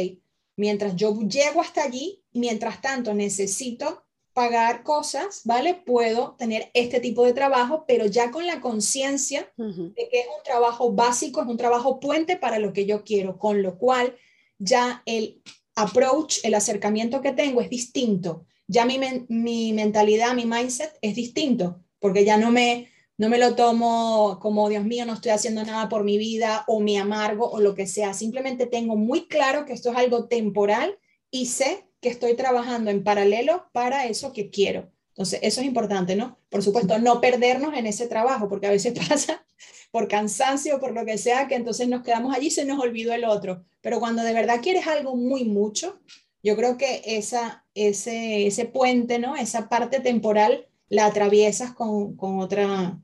[0.57, 4.03] mientras yo llego hasta allí, mientras tanto necesito
[4.33, 5.73] pagar cosas, ¿vale?
[5.73, 10.43] Puedo tener este tipo de trabajo, pero ya con la conciencia de que es un
[10.43, 14.15] trabajo básico, es un trabajo puente para lo que yo quiero, con lo cual
[14.57, 15.41] ya el
[15.75, 18.45] approach, el acercamiento que tengo es distinto.
[18.67, 23.55] Ya mi, mi mentalidad, mi mindset es distinto, porque ya no me, no me lo
[23.55, 27.59] tomo como, Dios mío, no estoy haciendo nada por mi vida o mi amargo o
[27.59, 28.13] lo que sea.
[28.13, 30.97] Simplemente tengo muy claro que esto es algo temporal
[31.29, 34.91] y sé que estoy trabajando en paralelo para eso que quiero.
[35.09, 36.39] Entonces, eso es importante, ¿no?
[36.49, 39.45] Por supuesto, no perdernos en ese trabajo, porque a veces pasa
[39.91, 43.13] por cansancio, por lo que sea, que entonces nos quedamos allí y se nos olvidó
[43.13, 43.63] el otro.
[43.81, 45.99] Pero cuando de verdad quieres algo muy mucho,
[46.43, 49.35] yo creo que esa, ese, ese puente, ¿no?
[49.35, 52.99] Esa parte temporal la atraviesas con, con otra,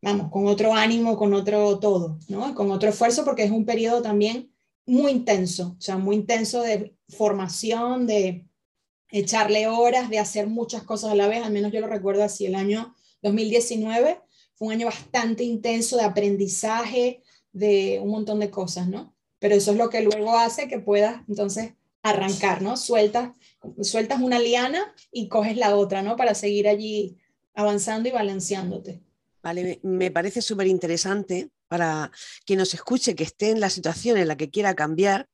[0.00, 2.54] vamos, con otro ánimo, con otro todo, ¿no?
[2.54, 4.51] Con otro esfuerzo, porque es un periodo también
[4.86, 8.46] muy intenso, o sea, muy intenso de formación, de
[9.10, 12.46] echarle horas, de hacer muchas cosas a la vez, al menos yo lo recuerdo así,
[12.46, 14.20] el año 2019
[14.54, 19.14] fue un año bastante intenso de aprendizaje, de un montón de cosas, ¿no?
[19.38, 22.76] Pero eso es lo que luego hace que puedas entonces arrancar, ¿no?
[22.76, 23.36] Sueltas,
[23.82, 26.16] sueltas una liana y coges la otra, ¿no?
[26.16, 27.18] Para seguir allí
[27.54, 29.00] avanzando y balanceándote.
[29.42, 32.10] Vale, me parece súper interesante para
[32.44, 35.30] quien nos escuche, que esté en la situación en la que quiera cambiar.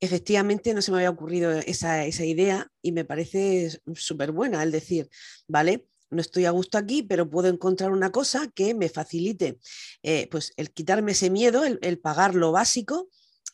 [0.00, 5.10] Efectivamente, no se me había ocurrido esa, idea y me parece súper buena el decir,
[5.46, 9.58] vale, no estoy a gusto aquí, pero puedo encontrar una cosa que me facilite
[10.02, 13.10] eh, pues el quitarme ese miedo, el pagar lo básico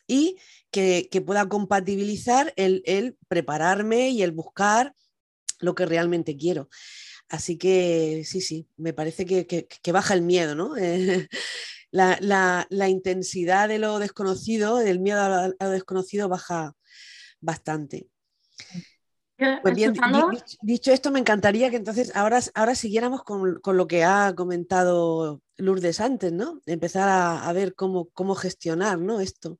[0.07, 0.37] y
[0.71, 4.95] que, pueda compatibilizar el, prepararme y el buscar
[5.59, 6.69] lo que realmente quiero.
[7.27, 10.75] Así que sí, sí, me parece que, baja el miedo, ¿no?
[11.91, 16.73] la, intensidad de lo desconocido, del miedo a lo, desconocido baja
[17.39, 18.07] bastante.
[19.63, 19.93] Pues bien,
[20.61, 25.99] dicho, esto, me encantaría que entonces ahora, ahora siguiéramos con, lo que ha comentado Lourdes
[25.99, 26.61] antes, ¿no?
[26.67, 29.19] Empezar a, ver cómo, cómo gestionar ¿no?
[29.19, 29.57] esto.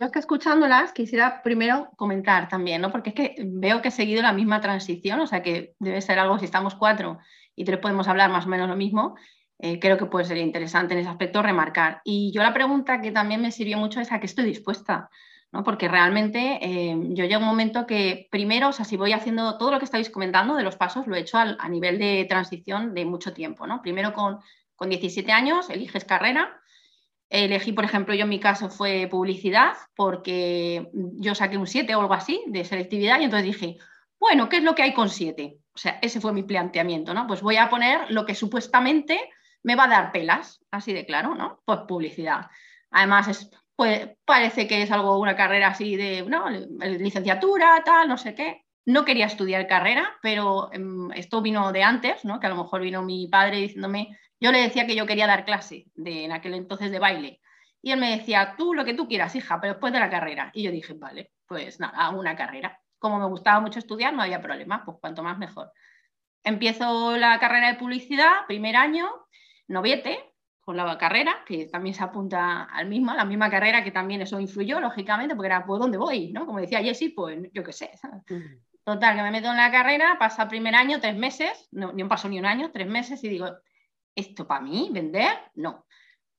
[0.00, 2.90] Yo que escuchándolas quisiera primero comentar también, ¿no?
[2.90, 6.18] Porque es que veo que he seguido la misma transición, o sea que debe ser
[6.18, 7.18] algo, si estamos cuatro
[7.54, 9.16] y tres podemos hablar más o menos lo mismo,
[9.62, 12.00] eh, creo que puede ser interesante en ese aspecto remarcar.
[12.04, 15.10] Y yo la pregunta que también me sirvió mucho es a qué estoy dispuesta,
[15.52, 15.62] ¿no?
[15.64, 19.58] Porque realmente eh, yo llego a un momento que primero, o sea, si voy haciendo
[19.58, 22.94] todo lo que estáis comentando de los pasos, lo he hecho a nivel de transición
[22.94, 23.82] de mucho tiempo, ¿no?
[23.82, 24.38] Primero con,
[24.76, 26.60] con 17 años, eliges carrera,
[27.30, 32.00] Elegí, por ejemplo, yo en mi caso fue publicidad, porque yo saqué un 7 o
[32.00, 33.78] algo así de selectividad y entonces dije,
[34.18, 35.58] bueno, ¿qué es lo que hay con 7?
[35.72, 37.28] O sea, ese fue mi planteamiento, ¿no?
[37.28, 39.20] Pues voy a poner lo que supuestamente
[39.62, 41.62] me va a dar pelas, así de claro, ¿no?
[41.64, 42.46] Pues publicidad.
[42.90, 46.48] Además, es, pues, parece que es algo, una carrera así de, ¿no?
[46.50, 48.64] Licenciatura, tal, no sé qué.
[48.86, 52.40] No quería estudiar carrera, pero em, esto vino de antes, ¿no?
[52.40, 55.44] Que a lo mejor vino mi padre diciéndome, yo le decía que yo quería dar
[55.44, 57.40] clase de, en aquel entonces de baile.
[57.82, 60.50] Y él me decía, tú lo que tú quieras, hija, pero después de la carrera.
[60.54, 62.80] Y yo dije, vale, pues nada, hago una carrera.
[62.98, 65.72] Como me gustaba mucho estudiar, no había problema, pues cuanto más mejor.
[66.42, 69.10] Empiezo la carrera de publicidad, primer año,
[69.70, 70.18] noviete,
[70.60, 74.38] con la carrera, que también se apunta al mismo, la misma carrera que también eso
[74.38, 76.32] influyó, lógicamente, porque era, pues, ¿dónde voy?
[76.32, 76.46] ¿no?
[76.46, 77.90] Como decía Jessy, pues yo qué sé.
[78.84, 82.02] Total, que me meto en la carrera, pasa el primer año, tres meses, no, ni
[82.02, 83.48] un paso ni un año, tres meses, y digo,
[84.14, 84.90] ¿esto para mí?
[84.92, 85.32] ¿Vender?
[85.54, 85.86] No.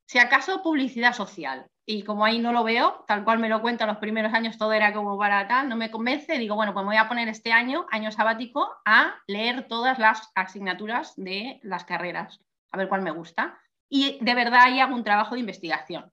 [0.05, 1.67] Si acaso publicidad social.
[1.85, 4.71] Y como ahí no lo veo, tal cual me lo cuento, los primeros años todo
[4.71, 7.51] era como para tal, no me convence, digo, bueno, pues me voy a poner este
[7.51, 12.39] año, año sabático, a leer todas las asignaturas de las carreras,
[12.71, 13.59] a ver cuál me gusta.
[13.89, 16.11] Y de verdad ahí hago un trabajo de investigación.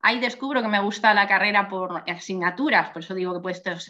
[0.00, 3.40] Ahí descubro que me gusta la carrera por asignaturas, por eso digo que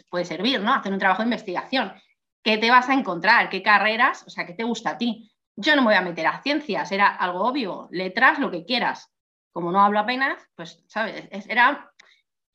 [0.09, 0.73] puede, servir, ¿no?
[0.73, 1.93] Hacer un trabajo de investigación.
[2.43, 3.49] ¿Qué te vas a encontrar?
[3.49, 4.23] ¿Qué carreras?
[4.25, 5.31] O sea, ¿qué te gusta a ti?
[5.55, 9.11] Yo no me voy a meter a ciencias, era algo obvio, letras, lo que quieras.
[9.51, 11.27] Como no hablo apenas, pues, ¿sabes?
[11.47, 11.91] Era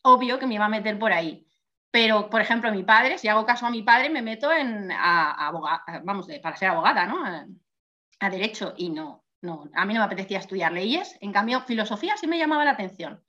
[0.02, 1.46] obvio que me iba a meter por ahí.
[1.90, 5.52] Pero, por ejemplo, mi padre, si hago caso a mi padre, me meto en a,
[6.02, 7.24] vamos, para ser abogada, ¿no?
[7.24, 12.16] A, derecho y no, no, a mí no me apetecía estudiar leyes, en cambio, filosofía
[12.16, 13.22] sí me llamaba la atención.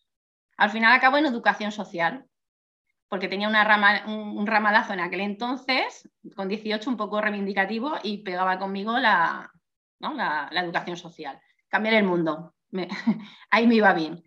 [0.57, 2.25] Al final acabo en educación social,
[3.09, 8.19] porque tenía una rama, un, ramalazo en aquel entonces, con 18, un poco reivindicativo, y
[8.19, 9.51] pegaba conmigo la,
[9.99, 11.39] la, educación social.
[11.67, 12.55] Cambiar el mundo.
[13.51, 14.23] ahí me iba bien.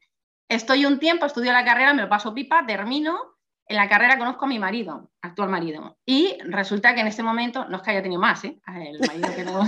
[0.48, 3.18] Estoy un tiempo, estudio la carrera, me lo paso pipa, termino.
[3.66, 5.98] En la carrera conozco a mi marido, actual marido.
[6.04, 8.58] Y resulta que en ese momento, no es que haya tenido más, ¿eh?
[8.66, 9.60] el marido que no,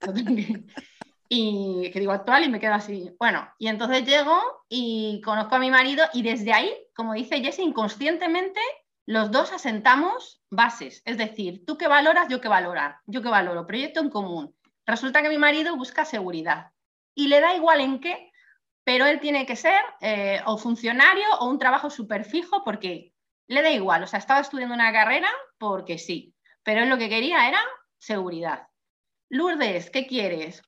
[1.28, 3.14] y que digo actual y me quedo así.
[3.18, 7.60] Bueno, y entonces llego y conozco a mi marido y desde ahí, como dice Jesse,
[7.60, 8.60] inconscientemente
[9.06, 11.02] los dos asentamos bases.
[11.04, 14.54] Es decir, tú que valoras, yo que valorar, yo que valoro, proyecto en común.
[14.86, 16.72] Resulta que mi marido busca seguridad
[17.14, 18.30] y le da igual en qué,
[18.84, 23.12] pero él tiene que ser eh, o funcionario o un trabajo súper fijo porque
[23.46, 24.02] le da igual.
[24.02, 27.60] O sea, estaba estudiando una carrera porque sí, pero él lo que quería era
[27.98, 28.68] seguridad.
[29.30, 30.62] Lourdes, ¿qué quieres?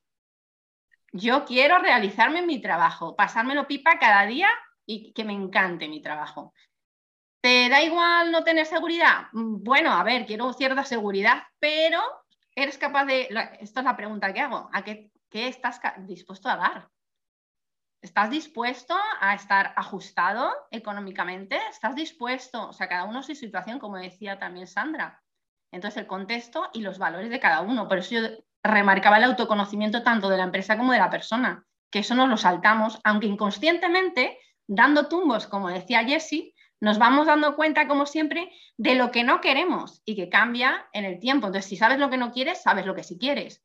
[1.13, 4.49] Yo quiero realizarme en mi trabajo, pasármelo pipa cada día
[4.85, 6.53] y que me encante mi trabajo.
[7.41, 9.27] ¿Te da igual no tener seguridad?
[9.31, 12.01] Mm, bueno, a ver, quiero cierta seguridad, pero
[12.55, 16.57] eres capaz de, esta es la pregunta que hago, ¿a qué, qué estás dispuesto a
[16.57, 16.89] dar?
[18.01, 21.59] ¿Estás dispuesto a estar ajustado económicamente?
[21.69, 22.69] ¿Estás dispuesto?
[22.69, 25.23] O sea, cada uno su situación, como decía también Sandra.
[25.71, 27.87] Entonces, el contexto y los valores de cada uno.
[27.87, 28.21] Por eso yo
[28.67, 32.37] remarcaba el autoconocimiento tanto de la empresa como de la persona, que eso nos lo
[32.37, 38.95] saltamos, aunque inconscientemente, dando tumbos, como decía Jessie, nos vamos dando cuenta, como siempre, de
[38.95, 41.47] lo que no queremos y que cambia en el tiempo.
[41.47, 43.63] Entonces, si sabes lo que no quieres, sabes lo que sí quieres.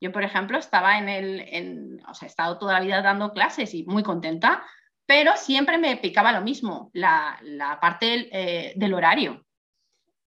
[0.00, 3.74] Yo, por ejemplo, estaba en el, o sea, he estado toda la vida dando clases
[3.74, 4.64] y muy contenta,
[5.06, 7.38] pero siempre me picaba lo mismo, la,
[7.80, 9.41] parte eh, del, horario.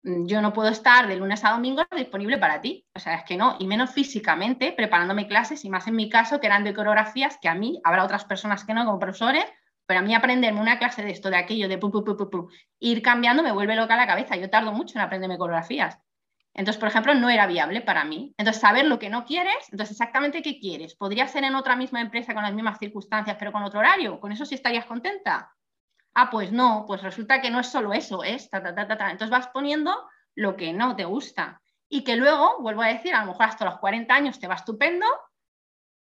[0.08, 3.38] Yo no puedo estar de lunes a domingo disponible para ti, o sea, es que
[3.38, 7.40] no, y menos físicamente preparándome clases, y más en mi caso, que eran de coreografías,
[7.42, 9.46] que a mí, habrá otras personas que no, como profesores,
[9.88, 11.80] pero a mí aprenderme una clase de esto, de aquello, de
[12.80, 14.36] ir cambiando me vuelve loca la cabeza.
[14.36, 16.00] Yo tardo mucho en aprenderme coreografías.
[16.54, 18.34] Entonces, por ejemplo, no era viable para mí.
[18.38, 20.96] Entonces, saber lo que no quieres, entonces exactamente qué quieres.
[20.96, 24.20] ¿Podría ser en otra misma empresa con las mismas circunstancias, pero con otro horario?
[24.20, 25.52] ¿Con eso sí estarías contenta?
[26.16, 28.98] Ah, pues no, pues resulta que no es solo eso, es ta, ta, ta, ta,
[28.98, 29.12] ta.
[29.12, 29.94] Entonces vas poniendo
[30.34, 31.62] lo que no te gusta.
[31.90, 34.56] Y que luego, vuelvo a decir, a lo mejor hasta los 40 años te va
[34.56, 35.06] estupendo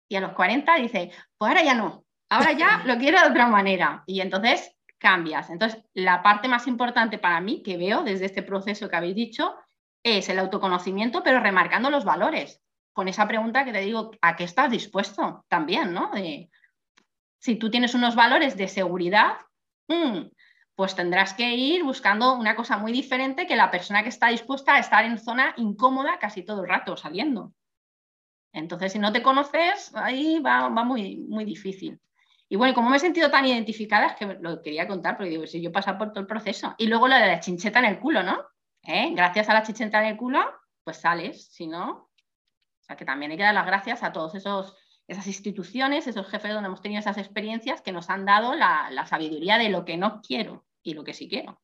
[0.09, 3.47] y a los 40 dice, pues ahora ya no, ahora ya lo quiero de otra
[3.49, 4.05] manera.
[4.07, 5.51] Y entonces cambias.
[5.51, 9.55] Entonces, la parte más importante para mí que veo desde este proceso que habéis dicho
[10.03, 12.63] es el autoconocimiento, pero remarcando los valores.
[12.93, 15.45] Con esa pregunta que te digo, ¿a qué estás dispuesto?
[15.49, 16.11] También, ¿no?
[17.39, 19.37] si tú tienes unos valores de seguridad,
[19.89, 20.29] mm,
[20.75, 24.75] pues tendrás que ir buscando una cosa muy diferente que la persona que está dispuesta
[24.75, 27.53] a estar en zona incómoda casi todo el rato saliendo.
[28.53, 32.01] Entonces, si no te conoces, ahí va, muy, muy difícil.
[32.49, 35.47] Y bueno, como me he sentido tan identificada, es que lo quería contar, porque digo,
[35.47, 36.75] si yo pasado por todo el proceso.
[36.79, 38.45] Y luego lo de la chincheta en el culo, ¿no?
[38.87, 39.11] ¿eh?
[39.15, 40.41] gracias a la chichenta del culo,
[40.85, 44.35] pues sales, si no, o sea que también hay que dar las gracias a todos
[44.35, 49.07] esos esas instituciones, esos jefes donde hemos tenido esas experiencias que nos han dado la,
[49.09, 51.61] sabiduría de lo que no quiero y lo que sí quiero.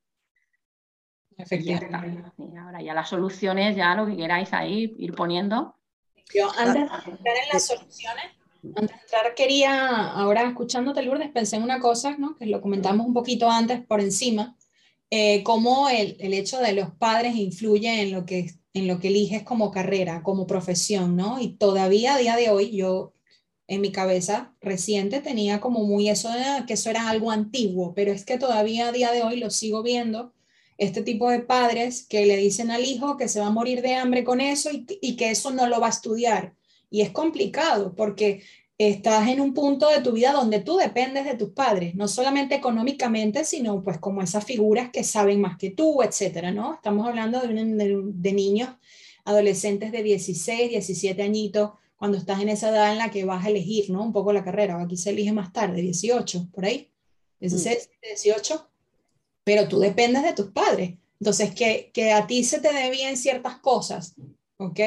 [1.36, 2.32] Efectivamente.
[2.36, 5.74] Y, ahora ya las soluciones, ya lo que queráis ahí ir poniendo.
[6.34, 8.24] Yo antes de entrar en las soluciones,
[8.76, 12.36] antes de entrar quería, ahora escuchándote Lourdes, pensé en una cosa, ¿no?
[12.36, 14.54] que lo comentamos un poquito antes por encima,
[15.08, 19.08] eh, cómo el, el, hecho de los padres influye en lo, que, en lo que
[19.08, 21.40] eliges como carrera, como profesión, ¿no?
[21.40, 23.12] Y todavía a día de hoy yo
[23.70, 28.10] en mi cabeza reciente tenía como muy eso de que eso era algo antiguo, pero
[28.10, 30.34] es que todavía a día de hoy lo sigo viendo,
[30.76, 33.94] este tipo de padres que le dicen al hijo que se va a morir de
[33.94, 36.56] hambre con eso y, que eso no lo va a estudiar.
[36.90, 38.42] Y es complicado porque
[38.76, 42.56] estás en un punto de tu vida donde tú dependes de tus padres, no solamente
[42.56, 46.74] económicamente, sino pues como esas figuras que saben más que tú, etcétera, ¿no?
[46.74, 48.70] Estamos hablando de, niños,
[49.24, 53.50] adolescentes de 16, 17 añitos, cuando estás en esa edad en la que vas a
[53.50, 54.02] elegir, ¿no?
[54.02, 56.90] Un poco la carrera, aquí se elige más tarde, 18, por ahí,
[57.40, 58.58] 16, 18, mm.
[59.44, 60.94] pero tú dependes de tus padres.
[61.20, 64.16] Entonces, que, que a ti se te dé bien ciertas cosas,
[64.56, 64.80] ¿ok?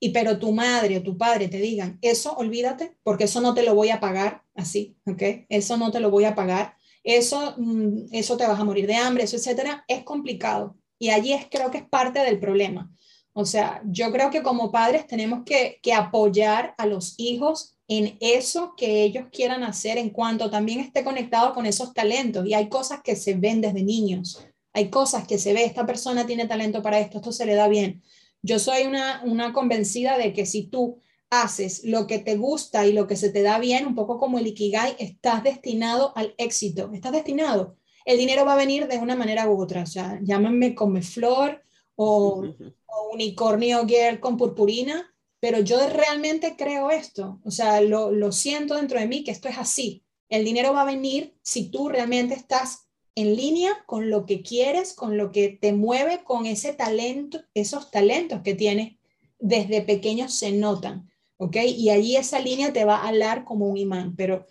[0.00, 3.62] y pero tu madre o tu padre te digan, eso olvídate, porque eso no te
[3.62, 5.22] lo voy a pagar así, ¿ok?
[5.50, 8.96] Eso no te lo voy a pagar, eso, mm, eso te vas a morir de
[8.96, 10.76] hambre, eso, etcétera, es complicado.
[10.98, 12.90] Y allí es, creo que es parte del problema.
[13.32, 18.16] O sea, yo creo que como padres tenemos que, que apoyar a los hijos en
[18.20, 22.46] eso que ellos quieran hacer en cuanto también esté conectado con esos talentos.
[22.46, 26.24] Y hay cosas que se ven desde niños, hay cosas que se ve, esta persona
[26.26, 28.02] tiene talento para esto, esto se le da bien.
[28.42, 33.06] Yo soy una, convencida de que si tú haces lo que te gusta y lo
[33.06, 37.12] que se te da bien, un poco como el Ikigai, estás destinado al éxito, estás
[37.12, 37.76] destinado.
[38.04, 41.62] El dinero va a venir de una manera u otra, o sea, llámenme come flor
[41.96, 42.44] o
[43.12, 49.00] unicornio girl con purpurina, pero yo realmente creo esto, o sea, lo, lo siento dentro
[49.00, 50.04] de mí que esto es así.
[50.28, 54.94] El dinero va a venir si tú realmente estás en línea con lo que quieres,
[54.94, 58.96] con lo que te mueve, con ese talento, esos talentos que tienes
[59.38, 61.56] desde pequeños se notan, ¿ok?
[61.66, 64.46] Y allí esa línea te va a alar como un imán, pero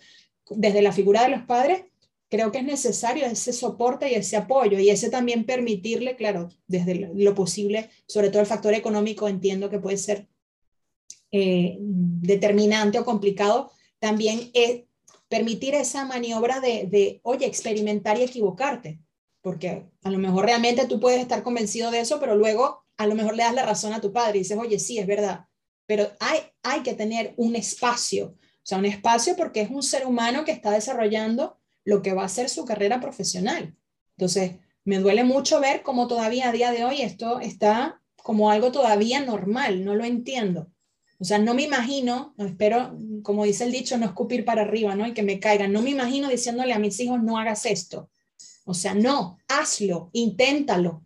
[0.50, 1.84] desde la figura de los padres,
[2.30, 7.10] creo que es necesario ese soporte y ese apoyo y ese también permitirle, claro, desde
[7.12, 10.28] lo posible, sobre todo el factor económico, entiendo que puede ser
[11.32, 14.84] eh, determinante o complicado, también es
[15.28, 19.00] permitir esa maniobra de, oye, experimentar y equivocarte,
[19.42, 23.14] porque a lo mejor realmente tú puedes estar convencido de eso, pero luego a lo
[23.16, 25.46] mejor le das la razón a tu padre y dices, oye, sí, es verdad,
[25.86, 30.06] pero hay, hay que tener un espacio, o sea, un espacio porque es un ser
[30.06, 33.74] humano que está desarrollando lo que va a ser su carrera profesional.
[34.16, 38.72] Entonces, me duele mucho ver cómo todavía a día de hoy esto está como algo
[38.72, 40.70] todavía normal, no lo entiendo.
[41.18, 45.06] O sea, no me imagino, espero, como dice el dicho, no escupir para arriba, ¿no?
[45.06, 45.72] Y que me caigan.
[45.72, 48.10] No me imagino diciéndole a mis hijos, no hagas esto.
[48.64, 51.04] O sea, no, hazlo, inténtalo,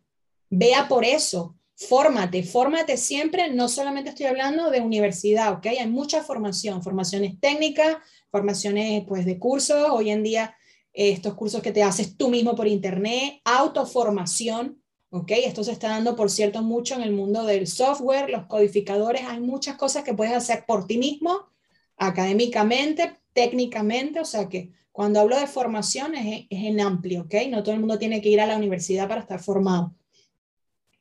[0.50, 5.66] vea por eso, fórmate, fórmate siempre, no solamente estoy hablando de universidad, ¿ok?
[5.66, 7.96] Hay mucha formación, formaciones técnicas,
[8.30, 10.54] formaciones pues de cursos, hoy en día
[10.94, 14.80] estos cursos que te haces tú mismo por internet, autoformación,
[15.10, 15.32] ¿ok?
[15.44, 19.40] Esto se está dando, por cierto, mucho en el mundo del software, los codificadores, hay
[19.40, 21.50] muchas cosas que puedes hacer por ti mismo,
[21.96, 27.34] académicamente, técnicamente, o sea que cuando hablo de formación es, es en amplio, ¿ok?
[27.48, 29.94] No todo el mundo tiene que ir a la universidad para estar formado.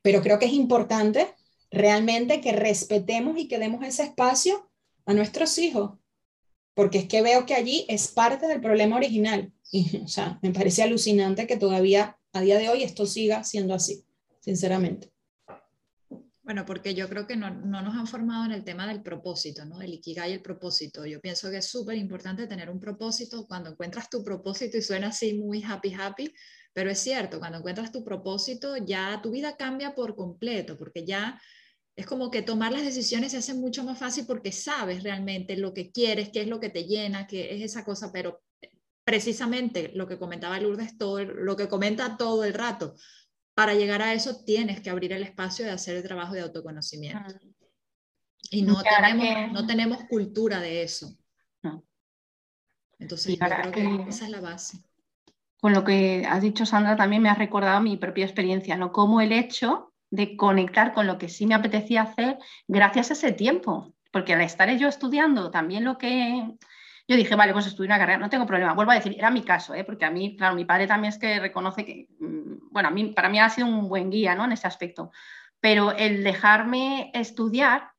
[0.02, 1.32] Pero creo que es importante
[1.70, 4.68] realmente que respetemos y que demos ese espacio
[5.06, 5.92] a nuestros hijos,
[6.74, 9.52] porque es que veo que allí es parte del problema original.
[9.74, 13.74] Y, o sea, me parece alucinante que todavía a día de hoy esto siga siendo
[13.74, 14.04] así,
[14.40, 15.12] sinceramente.
[16.42, 19.64] Bueno, porque yo creo que no, no, nos han formado en el tema del propósito,
[19.64, 19.80] ¿no?
[19.80, 21.06] El ikigai y el propósito.
[21.06, 23.46] Yo pienso que es súper importante tener un propósito.
[23.48, 26.32] Cuando encuentras tu propósito y suena así muy happy, happy,
[26.72, 31.40] pero es cierto, cuando encuentras tu propósito, ya tu vida cambia por completo, porque ya
[31.96, 35.72] es como que tomar las decisiones se hace mucho más fácil porque sabes realmente lo
[35.72, 38.42] que quieres, qué es lo que te llena, qué es esa cosa, pero
[39.04, 42.94] precisamente lo que comentaba Lourdes, todo, lo que comenta todo el rato,
[43.54, 47.34] para llegar a eso tienes que abrir el espacio de hacer el trabajo de autoconocimiento.
[48.50, 51.16] Y no, tenemos, no tenemos cultura de eso.
[52.98, 54.78] Entonces, yo creo que esa es la base
[55.64, 58.92] con lo que has dicho, Sandra, también me ha recordado mi propia experiencia, ¿no?
[58.92, 62.36] Como el hecho de conectar con lo que sí me apetecía hacer
[62.68, 63.94] gracias a ese tiempo.
[64.12, 66.54] Porque al estar yo estudiando también lo que...
[67.06, 68.72] Yo dije, vale, pues estudio una carrera, no tengo problema.
[68.72, 69.84] Vuelvo a decir, era mi caso, ¿eh?
[69.84, 73.12] porque a mí, claro, mi padre también es que reconoce que, mm, bueno, a mí,
[73.12, 74.44] para mí ha sido un buen guía, ¿no?
[74.46, 75.10] En ese aspecto.
[75.60, 77.90] Pero el dejarme estudiar,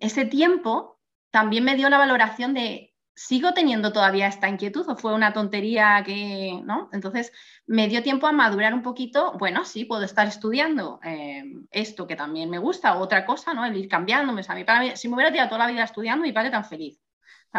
[0.00, 1.00] ese tiempo
[1.30, 6.02] también me dio la valoración de sigo teniendo todavía esta inquietud o fue una tontería
[6.06, 6.88] que, ¿no?
[6.92, 7.32] Entonces
[7.66, 11.42] me dio tiempo a madurar un poquito, bueno, sí, puedo estar estudiando eh,
[11.72, 13.64] esto que también me gusta, otra cosa, ¿no?
[13.64, 16.50] El ir cambiándome, o mí, si me hubiera tirado toda la vida estudiando, mi padre
[16.50, 17.00] tan feliz.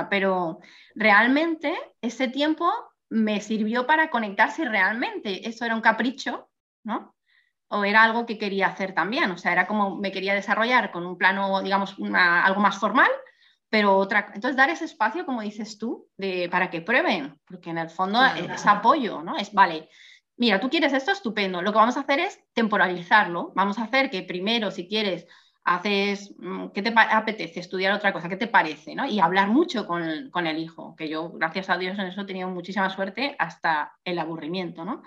[0.09, 0.59] Pero
[0.95, 2.71] realmente ese tiempo
[3.09, 6.49] me sirvió para conectar si realmente eso era un capricho,
[6.83, 7.15] ¿no?
[7.67, 11.05] O era algo que quería hacer también, o sea, era como me quería desarrollar con
[11.05, 13.09] un plano, digamos, algo más formal,
[13.69, 17.77] pero otra, entonces dar ese espacio, como dices tú, de, para que prueben, porque en
[17.77, 19.37] el fondo es apoyo, ¿no?
[19.37, 19.89] Es, vale,
[20.37, 24.09] mira, tú quieres esto, estupendo, lo que vamos a hacer es temporalizarlo, vamos a hacer
[24.09, 25.27] que primero, si quieres,
[25.69, 27.59] haces, mm, ¿qué te apetece?
[27.59, 28.95] Estudiar otra cosa, ¿qué te parece?
[28.95, 29.05] ¿no?
[29.05, 32.25] Y hablar mucho con, con, el hijo, que yo, gracias a Dios, en eso he
[32.25, 35.03] tenido muchísima suerte hasta el aburrimiento, ¿no?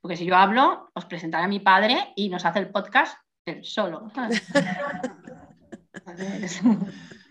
[0.00, 3.64] Porque si yo hablo, os presentaré a mi padre y nos hace el podcast él
[3.64, 4.10] solo.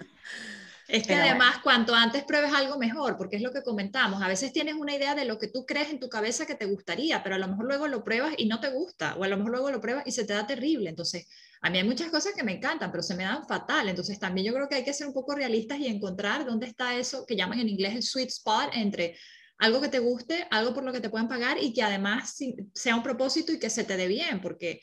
[0.92, 4.52] Es que además, cuanto antes pruebes algo mejor, porque es lo que comentamos, a veces
[4.52, 7.36] tienes una idea de lo que tú crees en tu cabeza que te gustaría, pero
[7.36, 9.72] a lo mejor luego lo pruebas y no te gusta, o a lo mejor luego
[9.72, 10.90] lo pruebas y se te da terrible.
[10.90, 11.30] Entonces,
[11.62, 13.88] a mí hay muchas cosas que me encantan, pero se me dan fatal.
[13.88, 16.98] Entonces, también yo creo que hay que ser un poco realistas y encontrar dónde está
[16.98, 19.18] eso que llaman en inglés el sweet spot entre
[19.60, 22.36] algo que te guste, algo por lo que te puedan pagar y que además
[22.74, 24.82] sea un propósito y que se te dé bien, porque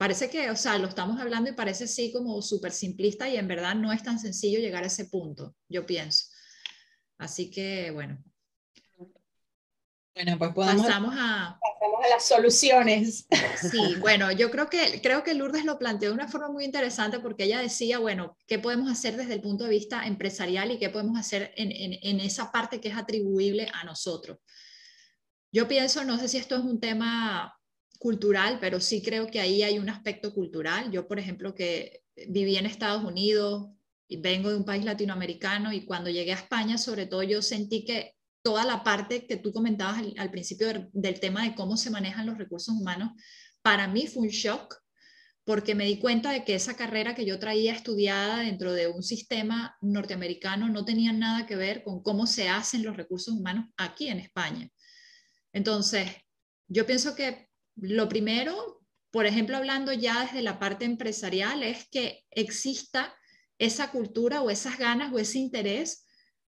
[0.00, 3.46] parece que, o sea, lo estamos hablando y parece así como súper simplista y en
[3.46, 6.24] verdad no es tan sencillo llegar a ese punto, yo pienso.
[7.18, 8.16] Así que, bueno.
[10.14, 13.26] Bueno, pues podemos, pasamos a, pasamos a las soluciones.
[13.70, 17.20] Sí, bueno, yo creo que, creo que Lourdes lo planteó de una forma muy interesante
[17.20, 20.88] porque ella decía, bueno, ¿qué podemos hacer desde el punto de vista empresarial y qué
[20.88, 24.38] podemos hacer en, en, en esa parte que es atribuible a nosotros?
[25.52, 27.59] Yo pienso, no sé si esto es un tema
[28.00, 30.90] cultural, pero sí creo que ahí hay un aspecto cultural.
[30.90, 33.68] Yo, por ejemplo, que viví en Estados Unidos
[34.08, 37.84] y vengo de un país latinoamericano y cuando llegué a España, sobre todo, yo sentí
[37.84, 42.24] que toda la parte que tú comentabas al, principio del, tema de cómo se manejan
[42.24, 43.10] los recursos humanos,
[43.60, 44.76] para mí fue un shock
[45.44, 49.02] porque me di cuenta de que esa carrera que yo traía estudiada dentro de un
[49.02, 54.08] sistema norteamericano no tenía nada que ver con cómo se hacen los recursos humanos aquí
[54.08, 54.70] en España.
[55.52, 56.08] Entonces,
[56.66, 62.24] yo pienso que lo primero, por ejemplo, hablando ya desde la parte empresarial, es que
[62.30, 63.14] exista
[63.58, 66.06] esa cultura o esas ganas o ese interés,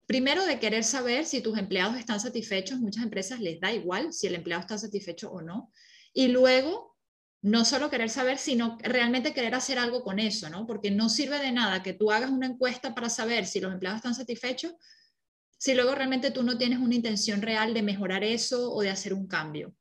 [0.06, 4.26] primero de querer saber si tus empleados están satisfechos, muchas empresas les da igual si
[4.26, 5.70] el empleado está satisfecho o no,
[6.12, 6.94] y luego
[7.42, 10.66] no solo querer saber, sino realmente querer hacer algo con eso, ¿no?
[10.66, 13.98] Porque no sirve de nada que tú hagas una encuesta para saber si los empleados
[13.98, 14.72] están satisfechos,
[15.58, 19.12] si luego realmente tú no tienes una intención real de mejorar eso o de hacer
[19.12, 19.74] un cambio.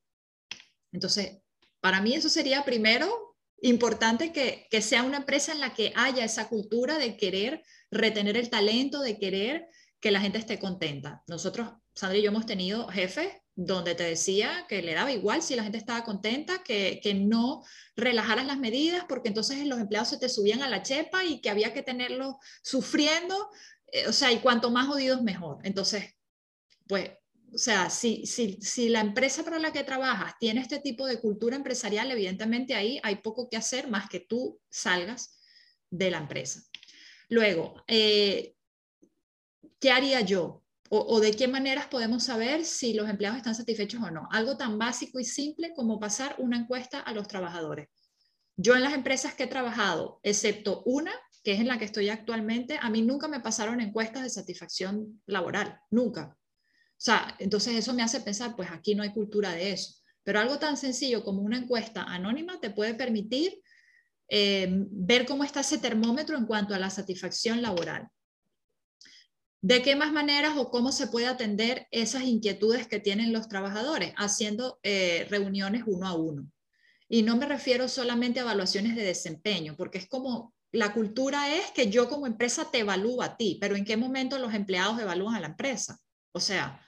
[0.94, 1.40] Entonces,
[1.82, 6.24] para mí eso sería primero importante que, que sea una empresa en la que haya
[6.24, 9.68] esa cultura de querer retener el talento, de querer
[10.00, 11.24] que la gente esté contenta.
[11.28, 15.56] Nosotros, Sandra y yo hemos tenido jefes donde te decía que le daba igual si
[15.56, 17.64] la gente estaba contenta, que, que, no
[17.96, 21.50] relajaras las medidas, porque entonces los empleados se te subían a la chepa y que
[21.50, 23.50] había que tenerlos sufriendo,
[23.92, 25.60] eh, o sea, y cuanto más jodidos mejor.
[25.64, 26.16] Entonces,
[26.88, 27.12] pues,
[27.54, 31.20] o sea, si, si, si la empresa para la que trabajas tiene este tipo de
[31.20, 35.40] cultura empresarial, evidentemente ahí hay poco que hacer más que tú salgas
[35.90, 36.64] de la empresa.
[37.30, 38.56] Luego, eh,
[39.80, 40.64] ¿qué haría yo?
[40.90, 44.28] O, de qué maneras podemos saber si los empleados están satisfechos o no.
[44.32, 47.90] Algo tan básico y simple como pasar una encuesta a los trabajadores.
[48.56, 51.12] Yo en las empresas que he trabajado, excepto una,
[51.44, 55.20] que es en la que estoy actualmente, a mí nunca me pasaron encuestas de satisfacción
[55.26, 56.38] laboral, nunca.
[57.04, 59.96] Sea, entonces eso me hace pensar, pues aquí no hay cultura de eso.
[60.24, 63.62] Pero algo tan sencillo como una encuesta anónima te puede permitir
[64.30, 68.08] eh, ver cómo está ese termómetro en cuanto a la satisfacción laboral.
[69.62, 74.14] ¿De qué más maneras o cómo se puede atender esas inquietudes que tienen los trabajadores?
[74.16, 76.50] Haciendo eh, reuniones uno a uno.
[77.10, 81.70] Y no me refiero solamente a evaluaciones de desempeño, porque es como la cultura es
[81.72, 85.36] que yo como empresa te evalúo a ti, pero ¿en qué momento los empleados evalúan
[85.36, 86.00] a la empresa?
[86.32, 86.80] O sea,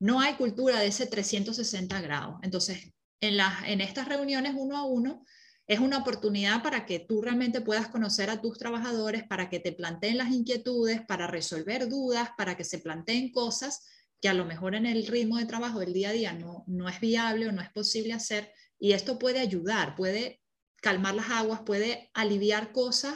[0.00, 2.40] no hay cultura de ese 360 grados.
[2.42, 5.24] Entonces, en, las, en estas reuniones uno a uno,
[5.66, 9.70] es una oportunidad para que tú realmente puedas conocer a tus trabajadores, para que te
[9.70, 13.86] planteen las inquietudes, para resolver dudas, para que se planteen cosas
[14.20, 16.88] que a lo mejor en el ritmo de trabajo del día a día no, no
[16.88, 18.52] es viable o no es posible hacer.
[18.78, 20.42] Y esto puede ayudar, puede
[20.82, 23.14] calmar las aguas, puede aliviar cosas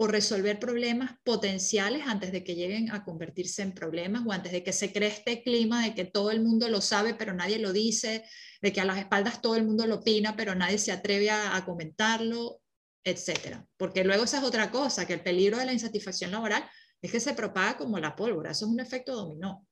[0.00, 4.62] o resolver problemas potenciales antes de que lleguen a convertirse en problemas o antes de
[4.62, 7.72] que se cree este clima de que todo el mundo lo sabe pero nadie lo
[7.72, 8.24] dice,
[8.62, 11.64] de que a las espaldas todo el mundo lo opina pero nadie se atreve a,
[11.64, 12.60] comentarlo,
[13.02, 13.66] etcétera.
[13.76, 16.64] Porque luego esa es otra cosa, que el peligro de la insatisfacción laboral
[17.02, 19.66] es que se propaga como la pólvora, eso es un efecto dominó.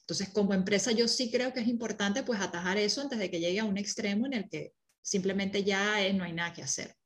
[0.00, 3.38] Entonces, como empresa yo sí creo que es importante pues atajar eso antes de que
[3.38, 6.96] llegue a un extremo en el que simplemente ya no hay nada que hacer.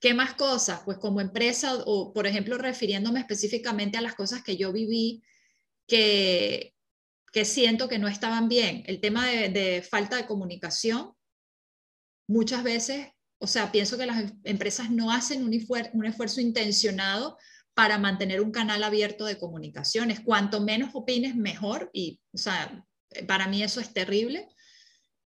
[0.00, 0.80] ¿Qué más cosas?
[0.84, 5.22] Pues como empresa o, por ejemplo, refiriéndome específicamente a las cosas que yo viví
[5.86, 6.74] que,
[7.32, 8.82] que siento que no estaban bien.
[8.86, 11.12] El tema de, falta de comunicación,
[12.28, 15.52] muchas veces, o sea, pienso que las empresas no hacen un,
[15.92, 17.38] un esfuerzo intencionado
[17.74, 20.20] para mantener un canal abierto de comunicaciones.
[20.20, 21.90] Cuanto menos opines, mejor.
[21.92, 22.84] Y, o sea,
[23.26, 24.48] para mí eso es terrible.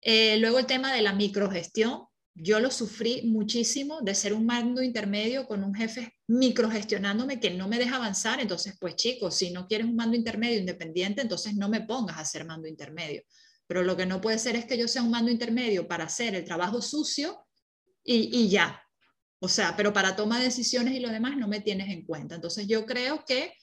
[0.01, 2.07] Eh, luego el tema de la microgestión
[2.39, 7.67] yo lo sufrí muchísimo de ser un mando intermedio con un jefe microgestionándome que no
[7.67, 8.41] me deja avanzar.
[8.41, 12.25] Entonces, pues chicos, si no quieres un mando intermedio independiente, entonces no me pongas a
[12.27, 13.23] ser mando intermedio.
[13.67, 16.35] Pero lo que no puede ser es que yo sea un mando intermedio para hacer
[16.35, 17.47] el trabajo sucio
[18.05, 18.83] y, y ya.
[19.39, 22.35] O sea, pero para toma de decisiones y lo demás no me tienes en cuenta.
[22.35, 23.55] Entonces, yo creo que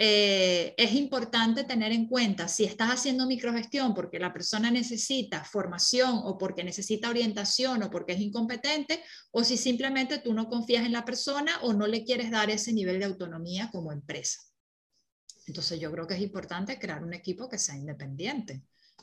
[0.00, 6.20] eh, es importante tener en cuenta si estás haciendo microgestión porque la persona necesita formación
[6.22, 10.92] o porque necesita orientación o porque es incompetente o si simplemente tú no confías en
[10.92, 14.40] la persona o no le quieres dar ese nivel de autonomía como empresa.
[15.48, 18.62] Entonces yo creo que es importante crear un equipo que sea independiente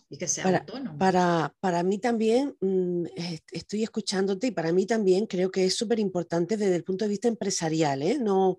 [0.09, 0.97] y que sea autónomo.
[0.97, 3.05] Para, para mí también, mm,
[3.51, 7.09] estoy escuchándote y para mí también creo que es súper importante desde el punto de
[7.09, 8.17] vista empresarial, ¿eh?
[8.17, 8.57] no,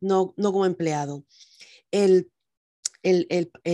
[0.00, 1.24] no, no como empleado
[1.92, 2.30] el,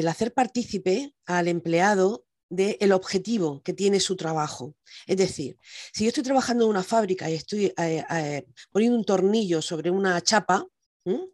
[0.06, 4.74] hacer partícipe al empleado del objetivo que tiene su trabajo.
[5.06, 5.58] Es decir,
[5.92, 9.90] si yo estoy trabajando en una fábrica y estoy eh, eh, poniendo un tornillo sobre
[9.90, 10.66] una chapa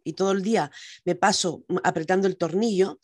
[0.03, 0.71] y todo el día
[1.03, 2.99] me paso apretando el tornillo,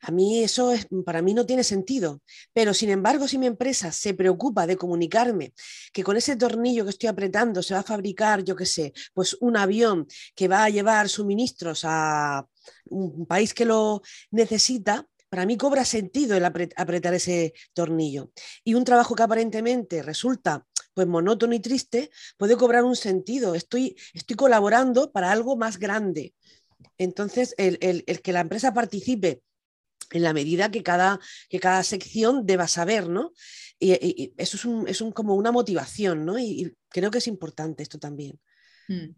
[0.00, 2.22] a mí eso es, para mí no tiene sentido.
[2.52, 5.54] Pero sin embargo, si mi empresa se preocupa de comunicarme
[5.92, 9.36] que con ese tornillo que estoy apretando se va a fabricar, yo qué sé, pues
[9.40, 12.46] un avión que va a llevar suministros a
[12.86, 18.30] un país que lo necesita, para mí cobra sentido el apretar ese tornillo.
[18.62, 23.56] Y un trabajo que aparentemente resulta pues monótono y triste, puede cobrar un sentido.
[23.56, 26.34] Estoy, estoy colaborando para algo más grande.
[26.98, 29.42] Entonces, el, el que la empresa participe
[30.10, 33.32] en la medida que cada, que cada sección deba saber, ¿no?
[33.78, 36.38] Y, eso es, un, es como una motivación, ¿no?
[36.38, 38.38] Y, creo que es importante esto también.
[38.88, 39.14] Mm.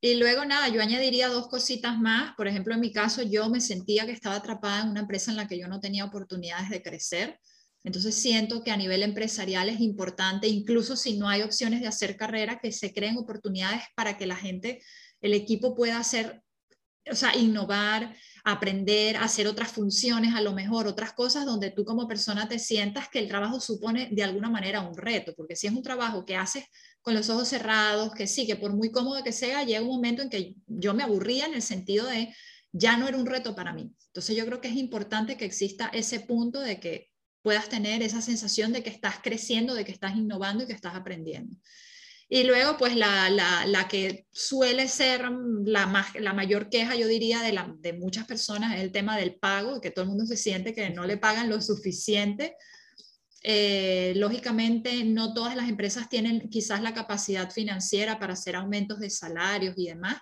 [0.00, 2.34] Y luego, nada, yo añadiría dos cositas más.
[2.36, 5.38] Por ejemplo, en mi caso, yo me sentía que estaba atrapada en una empresa en
[5.38, 7.40] la que yo no tenía oportunidades de crecer.
[7.82, 12.16] Entonces, siento que a nivel empresarial es importante, incluso si no hay opciones de hacer
[12.16, 14.82] carrera, que se creen oportunidades para que la gente,
[15.20, 16.42] el equipo pueda hacer,
[17.08, 22.08] o sea, innovar, aprender, hacer otras funciones, a lo mejor otras cosas donde tú como
[22.08, 25.72] persona te sientas que el trabajo supone de alguna manera un reto, porque si es
[25.72, 26.64] un trabajo que haces
[27.06, 30.22] con los ojos cerrados, que sí, que por muy cómodo que sea, llega un momento
[30.22, 32.34] en que yo me aburría en el sentido de
[32.72, 33.94] ya no era un reto para mí.
[34.08, 37.08] Entonces yo creo que es importante que exista ese punto de que
[37.42, 40.96] puedas tener esa sensación de que estás creciendo, de que estás innovando y que estás
[40.96, 41.56] aprendiendo.
[42.28, 45.30] Y luego, pues la, la, que suele ser
[45.64, 49.36] la, la mayor queja, yo diría, de, la, de muchas personas es el tema del
[49.36, 52.56] pago, que todo el mundo se siente que no le pagan lo suficiente.
[53.48, 59.08] Eh, lógicamente, no todas las empresas tienen quizás la capacidad financiera para hacer aumentos de
[59.08, 60.16] salarios y demás,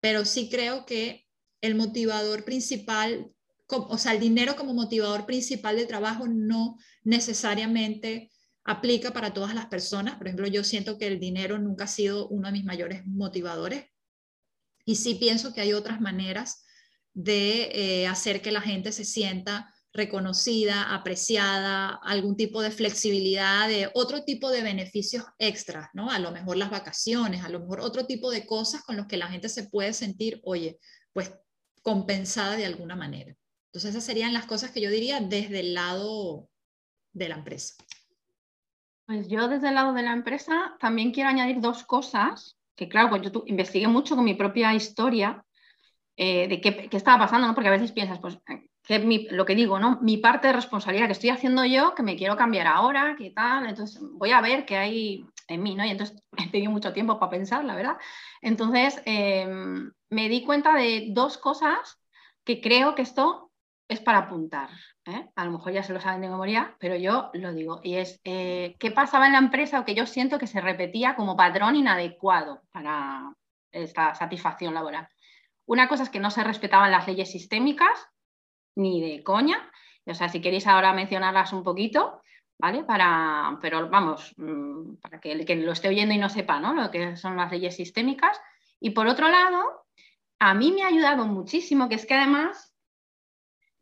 [0.00, 1.26] pero sí creo que
[1.60, 3.30] el motivador principal,
[3.68, 8.30] o sea, el dinero como motivador principal de trabajo no necesariamente
[8.64, 10.16] aplica para todas las personas.
[10.16, 13.84] Por ejemplo, yo siento que el dinero nunca ha sido uno de mis mayores motivadores
[14.86, 16.64] y sí pienso que hay otras maneras
[17.12, 23.90] de eh, hacer que la gente se sienta reconocida, apreciada, algún tipo de flexibilidad, de
[23.94, 26.10] otro tipo de beneficios extras, ¿no?
[26.10, 29.18] A lo mejor las vacaciones, a lo mejor otro tipo de cosas con los que
[29.18, 30.78] la gente se puede sentir, oye,
[31.12, 31.32] pues
[31.82, 33.36] compensada de alguna manera.
[33.66, 36.48] Entonces esas serían las cosas que yo diría desde el lado
[37.12, 37.74] de la empresa.
[39.06, 43.10] Pues yo desde el lado de la empresa también quiero añadir dos cosas, que claro,
[43.10, 45.44] pues yo investigué mucho con mi propia historia
[46.16, 47.54] eh, de qué, estaba pasando, ¿no?
[47.54, 48.38] porque a veces piensas, pues,
[48.84, 49.98] que lo que digo, ¿no?
[50.00, 53.66] Mi parte de responsabilidad que estoy haciendo yo, que me quiero cambiar ahora, qué tal,
[53.66, 55.84] entonces voy a ver qué hay en mí, ¿no?
[55.84, 57.96] Y entonces he tenido mucho tiempo para pensar, la verdad.
[58.40, 61.98] Entonces em, me di cuenta de dos cosas
[62.44, 63.50] que creo que esto
[63.88, 64.70] es para apuntar.
[65.04, 65.30] ¿eh?
[65.36, 67.80] A lo mejor ya se lo saben de memoria, pero yo lo digo.
[67.82, 71.14] Y es eh, qué pasaba en la empresa o que yo siento que se repetía
[71.14, 73.32] como patrón inadecuado para
[73.70, 75.08] esta satisfacción laboral.
[75.66, 78.08] Una cosa es que no se respetaban las leyes sistémicas,
[78.76, 79.70] ni de coña.
[80.06, 82.22] O sea, si queréis ahora mencionarlas un poquito,
[82.58, 82.84] ¿vale?
[82.84, 86.74] Para, pero vamos, mm, para que el que lo esté oyendo y no sepa, ¿no?
[86.74, 88.40] Lo que son las leyes sistémicas.
[88.80, 89.86] Y por otro lado,
[90.38, 92.72] a mí me ha ayudado muchísimo, que es que además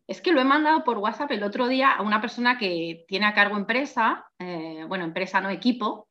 [0.07, 3.26] es que lo he mandado por WhatsApp el otro día a una persona que tiene
[3.26, 6.09] a cargo empresa, eh, bueno, empresa no equipo,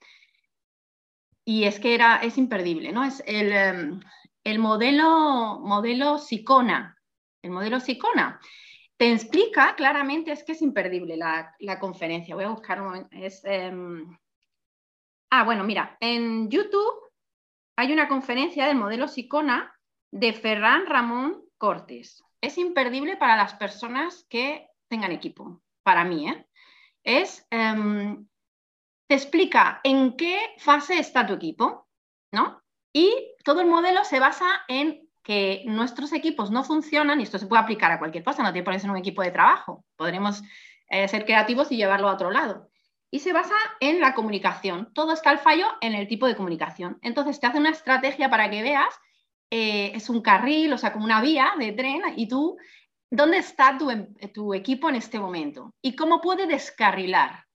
[1.44, 3.04] y es que era, es imperdible, ¿no?
[3.04, 4.00] Es el, em,
[4.44, 6.98] el modelo, modelo Sicona,
[7.42, 8.40] el modelo Sicona.
[9.00, 12.36] Te explica claramente, es que es imperdible la, conferencia.
[12.36, 13.10] Voy a buscar un momento.
[13.12, 14.18] Es, em,
[15.32, 17.12] Ah, bueno, mira, en YouTube
[17.78, 19.76] hay una conferencia del modelo Sicona
[20.12, 26.30] de Ferran Ramón Cortés es imperdible para las personas que tengan equipo, para mí.
[26.30, 26.48] ¿eh?
[27.04, 28.28] Es, em,
[29.08, 31.88] te explica en qué fase está tu equipo,
[32.32, 32.62] ¿no?
[32.94, 37.46] Y todo el modelo se basa en que nuestros equipos no funcionan, y esto se
[37.46, 40.42] puede aplicar a cualquier cosa, no tiene por qué ser un equipo de trabajo, podremos
[40.90, 42.72] eh, ser creativos y llevarlo a otro lado.
[43.12, 44.92] Y se basa en la comunicación.
[44.92, 46.98] Todo está el fallo en el tipo de comunicación.
[47.04, 49.00] Entonces te hace una estrategia para que veas
[49.52, 52.58] eh, es un carril, o sea, como una vía de tren, y tú,
[53.12, 55.76] ¿dónde está tu, em, tu equipo en este momento?
[55.80, 57.46] ¿Y cómo puede descarrilar?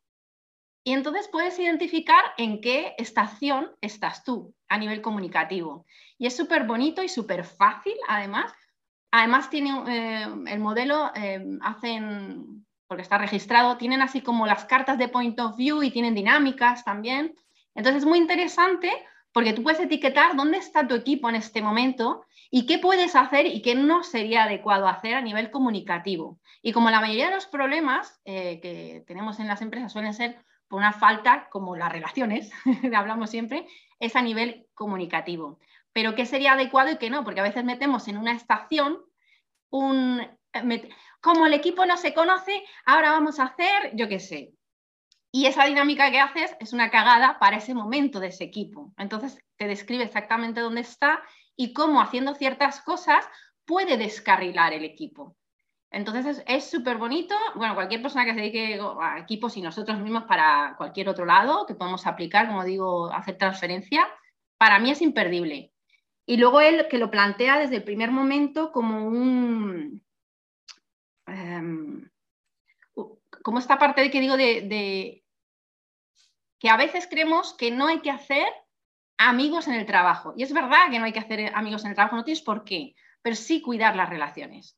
[0.84, 5.86] Y entonces puedes identificar en qué estación estás tú a nivel comunicativo.
[6.18, 8.52] Y es súper bonito y súper fácil, además.
[9.10, 14.98] Además, tiene eh, el modelo, eh, hacen, porque está registrado, tienen así como las cartas
[14.98, 17.34] de point of view y tienen dinámicas también.
[17.74, 18.92] Entonces es muy interesante
[19.32, 23.46] porque tú puedes etiquetar dónde está tu equipo en este momento y qué puedes hacer
[23.46, 26.38] y qué no sería adecuado hacer a nivel comunicativo.
[26.62, 30.44] Y como la mayoría de los problemas eh, que tenemos en las empresas suelen ser
[30.74, 32.50] una falta, como las relaciones,
[32.96, 33.66] hablamos siempre,
[33.98, 35.58] es a nivel comunicativo.
[35.92, 38.98] Pero qué sería adecuado y qué no, porque a veces metemos en una estación
[39.70, 40.20] un...
[41.20, 44.54] Como el equipo no se conoce, ahora vamos a hacer, yo qué sé,
[45.36, 48.92] y esa dinámica que haces es una cagada para ese momento de ese equipo.
[48.96, 51.24] Entonces te describe exactamente dónde está
[51.56, 53.26] y cómo haciendo ciertas cosas
[53.64, 55.36] puede descarrilar el equipo.
[55.94, 57.36] Entonces es súper bonito.
[57.54, 61.66] Bueno, cualquier persona que se dedique a equipos y nosotros mismos para cualquier otro lado
[61.66, 64.08] que podemos aplicar, como digo, hacer transferencia,
[64.58, 65.72] para mí es imperdible.
[66.26, 70.02] Y luego él que lo plantea desde el primer momento como un...
[71.26, 72.10] Em,
[73.42, 75.22] como esta parte de que digo de,
[76.58, 78.48] que a veces creemos que no hay que hacer
[79.16, 80.34] amigos en el trabajo.
[80.36, 82.64] Y es verdad que no hay que hacer amigos en el trabajo, no tienes por
[82.64, 84.76] qué, pero sí cuidar las relaciones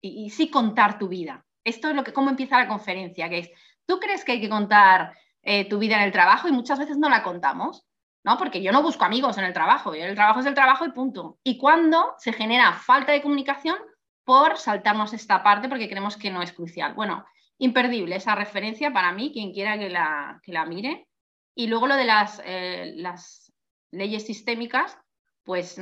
[0.00, 1.44] y, sí contar tu vida.
[1.64, 3.50] Esto es lo que, cómo empieza la conferencia, que es,
[3.86, 6.96] tú crees que hay que contar eh, tu vida en el trabajo y muchas veces
[6.98, 7.86] no la contamos,
[8.24, 8.38] ¿no?
[8.38, 11.38] Porque yo no busco amigos en el trabajo, el trabajo es el trabajo y punto.
[11.42, 13.76] Y cuando se genera falta de comunicación
[14.24, 16.94] por saltarnos esta parte porque creemos que no es crucial.
[16.94, 17.24] Bueno,
[17.58, 21.08] imperdible esa referencia para mí, quien quiera que la, que la mire,
[21.54, 23.52] Y luego lo de las, eh, las
[23.90, 24.98] leyes sistémicas,
[25.46, 25.80] pues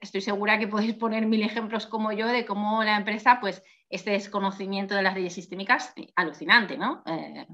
[0.00, 4.10] estoy segura que podéis poner mil ejemplos como yo de cómo la empresa, pues este
[4.10, 7.04] desconocimiento de las leyes sistémicas, alucinante, ¿no?
[7.06, 7.46] Eh,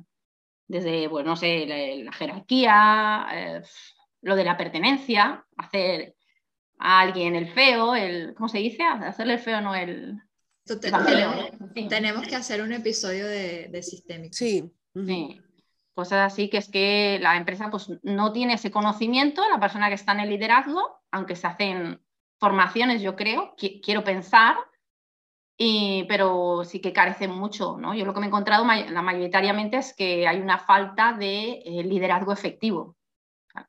[0.66, 3.62] desde, bueno, pues, no sé, la, jerarquía, eh,
[4.22, 6.16] lo de la pertenencia, hacer
[6.78, 8.82] a alguien el feo, el, ¿cómo se dice?
[8.82, 10.18] Hacerle el feo, no el...
[11.90, 14.32] tenemos, que hacer un episodio de, de sistémico.
[14.32, 14.72] Sí.
[14.94, 15.38] sí.
[15.92, 19.96] Cosas así que es que la empresa pues, no tiene ese conocimiento, la persona que
[19.96, 22.00] está en el liderazgo, aunque se hacen
[22.38, 24.56] formaciones, yo creo, quiero pensar,
[25.56, 27.76] y, pero sí que carece mucho.
[27.78, 27.94] ¿no?
[27.94, 31.84] Yo lo que me he encontrado la mayoritariamente es que hay una falta de eh,
[31.84, 32.96] liderazgo efectivo.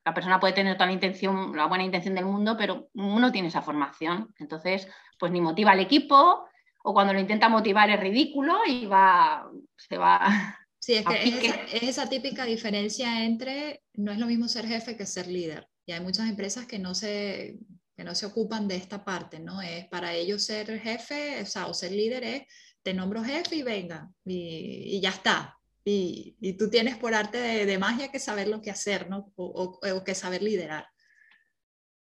[0.05, 3.47] La persona puede tener toda la intención, la buena intención del mundo, pero no tiene
[3.47, 4.33] esa formación.
[4.37, 4.87] Entonces,
[5.17, 6.45] pues ni motiva al equipo,
[6.83, 11.83] o cuando lo intenta motivar es ridículo y va, se va Sí, es que es
[11.83, 15.67] esa, típica diferencia entre no es lo mismo ser jefe que ser líder.
[15.91, 17.59] Y hay muchas empresas que no se,
[17.97, 19.61] que no se ocupan de esta parte, ¿no?
[19.61, 22.43] Es para ellos ser jefe, o sea, o ser líder es
[22.81, 25.59] te nombro jefe y venga, y, y ya está.
[25.83, 29.33] Y, y, tú tienes por arte de, de, magia que saber lo que hacer, ¿no?
[29.35, 30.87] O, o, o que saber liderar.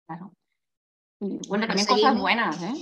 [0.07, 0.37] Claro.
[1.19, 2.75] bueno, también cosas buenas, ¿eh?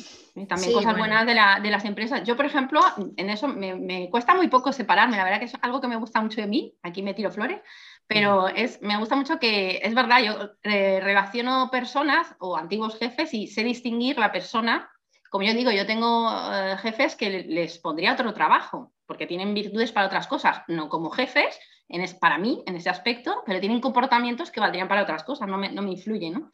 [0.48, 2.24] También cosas buenas de, la, de, las empresas.
[2.24, 2.80] Yo, por ejemplo,
[3.16, 5.18] en eso me, me, cuesta muy poco separarme.
[5.18, 6.74] La verdad que es algo que me gusta mucho de mí.
[6.82, 7.60] Aquí me tiro flores.
[8.06, 13.32] Pero es, me gusta mucho que, es verdad, yo eh, relaciono personas o antiguos jefes
[13.34, 14.90] y sé distinguir la persona.
[15.30, 19.92] Como yo digo, yo tengo eh, jefes que les pondría otro trabajo, porque tienen virtudes
[19.92, 21.58] para otras cosas, no como jefes,
[21.88, 25.48] en es, para mí, en ese aspecto, pero tienen comportamientos que valdrían para otras cosas,
[25.48, 26.50] no me, no me influyen, ¿no?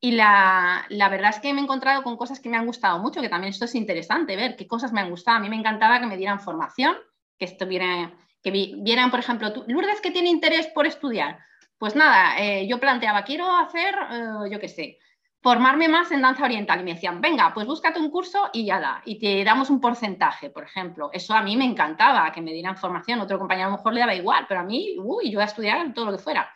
[0.00, 3.00] Y la, la, verdad es que me he encontrado con cosas que me han gustado
[3.00, 5.38] mucho, que también esto es interesante, ver qué cosas me han gustado.
[5.38, 6.96] A mí me encantaba que me dieran formación,
[7.36, 11.40] que estuviera, que vieran, por ejemplo, Lourdes que tiene interés por estudiar.
[11.78, 14.98] Pues nada, eh, yo planteaba, quiero hacer, eh, yo qué sé,
[15.42, 16.80] formarme más en danza oriental.
[16.80, 19.02] Y me decían, venga, pues búscate un curso y ya da.
[19.04, 21.10] Y te damos un porcentaje, por ejemplo.
[21.12, 23.20] Eso a mí me encantaba, que me dieran formación.
[23.20, 25.92] Otro compañero a lo mejor le daba igual, pero a mí, uy, yo a estudiar
[25.92, 26.48] todo lo que fuera.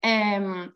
[0.00, 0.70] Eh,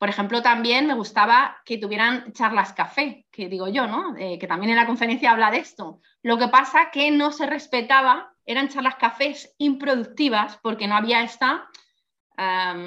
[0.00, 4.16] por ejemplo, también me gustaba que tuvieran charlas café, que digo yo, ¿no?
[4.16, 6.00] Eh, que también en la conferencia habla de esto.
[6.22, 11.68] Lo que pasa que no se respetaba, eran charlas cafés improductivas porque no había esta,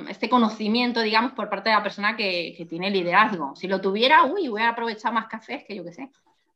[0.09, 3.55] este conocimiento, digamos, por parte de la persona que, que, tiene liderazgo.
[3.55, 6.09] Si lo tuviera, uy, voy a aprovechar más cafés, que yo qué sé,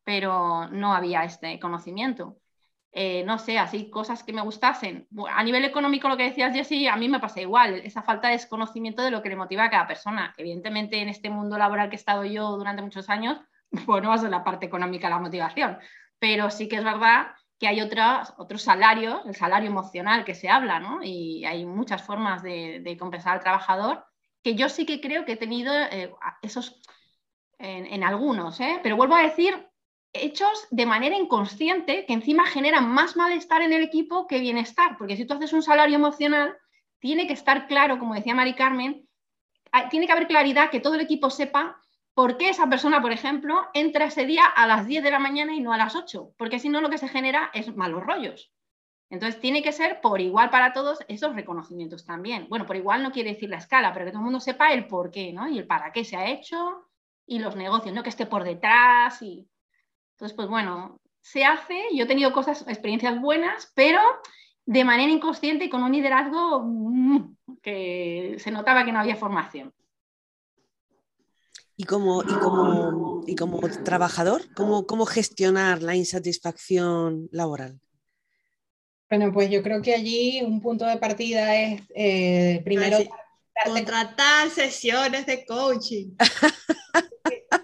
[0.03, 2.39] pero no había este conocimiento.
[2.99, 5.07] Eh, no sé, así cosas que me gustasen.
[5.29, 8.33] A nivel económico, lo que decías, Jessy, a mí me pasa igual, esa falta de
[8.33, 10.33] desconocimiento de lo que le motiva a cada persona.
[10.35, 13.39] Evidentemente, en este mundo laboral que he estado yo durante muchos años,
[13.85, 15.77] pues no va a ser la parte económica la motivación,
[16.17, 17.27] pero sí que es verdad
[17.59, 21.03] que hay otros, otros salarios, el salario emocional que se habla, ¿no?
[21.03, 24.05] Y hay muchas formas de, compensar al trabajador,
[24.41, 26.81] que yo sí que creo que he tenido eh, esos
[27.59, 28.79] en, en algunos, ¿eh?
[28.81, 29.66] pero vuelvo a decir,
[30.25, 35.17] hechos de manera inconsciente que encima generan más malestar en el equipo que bienestar, porque
[35.17, 36.57] si tú haces un salario emocional,
[36.99, 39.07] tiene que estar claro, como decía Mari Carmen,
[39.89, 41.81] tiene que haber claridad que todo el equipo sepa
[42.13, 45.53] por qué esa persona, por ejemplo, entra ese día a las 10 de la mañana
[45.53, 48.51] y no a las 8, porque si no lo que se genera es malos rollos.
[49.09, 52.47] Entonces tiene que ser por igual para todos esos reconocimientos también.
[52.49, 54.87] Bueno, por igual no quiere decir la escala, pero que todo el mundo sepa el
[54.87, 55.47] por qué, ¿no?
[55.47, 56.89] Y el para qué se ha hecho
[57.25, 59.47] y los negocios, no que esté por detrás y
[60.17, 64.01] entonces, pues bueno, se hace, yo he tenido cosas, experiencias buenas, pero
[64.65, 69.71] de manera inconsciente y con un liderazgo mm, que se notaba que no había formación.
[71.75, 77.79] Y como, y como, y como trabajador, ¿cómo, ¿cómo gestionar la insatisfacción laboral?
[79.11, 82.97] Bueno, pues yo creo que allí un punto de partida es eh, primero...
[83.65, 86.15] Contratar sesiones de coaching.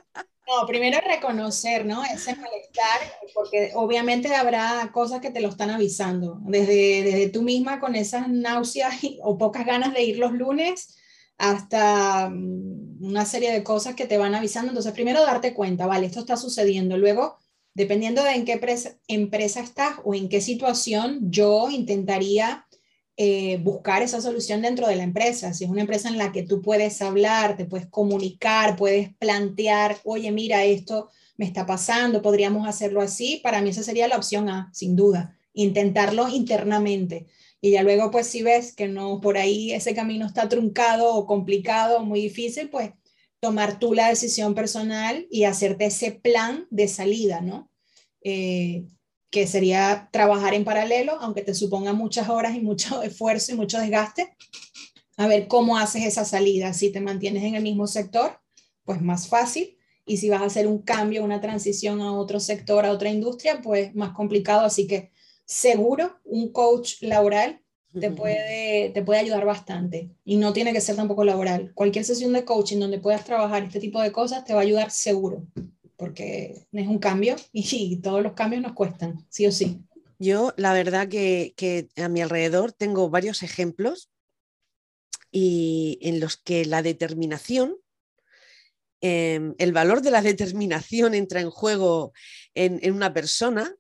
[0.54, 2.04] No, primero reconocer, ¿no?
[2.04, 3.00] Ese malestar,
[3.34, 8.28] porque obviamente habrá cosas que te lo están avisando, desde, desde tú misma con esas
[8.28, 10.98] náuseas o pocas ganas de ir los lunes
[11.38, 14.70] hasta mm, una serie de cosas que te van avisando.
[14.70, 16.98] Entonces, primero darte cuenta, vale, esto está sucediendo.
[16.98, 17.38] Luego,
[17.74, 18.60] dependiendo de en qué
[19.08, 22.68] empresa estás o en qué situación, yo intentaría
[23.16, 25.54] eh, buscar esa solución dentro de la empresa.
[25.54, 29.98] Si es una empresa en la que tú puedes hablar, te puedes comunicar, puedes plantear,
[30.04, 34.50] oye, mira, esto me está pasando, podríamos hacerlo así, para mí esa sería la opción
[34.50, 37.28] A, sin duda, intentarlo internamente.
[37.62, 41.26] Y ya luego, pues si ves que no, por ahí ese camino está truncado o
[41.26, 42.92] complicado o muy difícil, pues
[43.40, 47.70] tomar tú la decisión personal y hacerte ese plan de salida, ¿no?
[48.22, 48.86] Eh,
[49.34, 53.80] que sería trabajar en paralelo, aunque te suponga muchas horas y mucho esfuerzo y mucho
[53.80, 54.38] desgaste,
[55.18, 56.72] a ver cómo haces esa salida.
[56.74, 58.40] Si te mantienes en el mismo sector,
[58.86, 59.76] pues más fácil.
[60.06, 63.60] Y si vas a hacer un cambio, una transición a otro sector, a otra industria,
[63.62, 64.66] pues más complicado.
[64.66, 65.12] Así que
[65.46, 67.62] seguro un coach laboral
[68.00, 70.12] te puede, te puede ayudar bastante.
[70.24, 71.74] Y no tiene que ser tampoco laboral.
[71.74, 74.92] Cualquier sesión de coaching donde puedas trabajar este tipo de cosas te va a ayudar
[74.92, 75.48] seguro,
[76.04, 79.80] porque es un cambio y, todos los cambios nos cuestan, sí o sí.
[80.20, 84.12] Yo, la verdad que, a mi alrededor tengo varios ejemplos
[85.32, 87.78] y en los que la determinación,
[89.00, 92.12] em, el valor de la determinación entra en juego
[92.54, 93.74] en, en una persona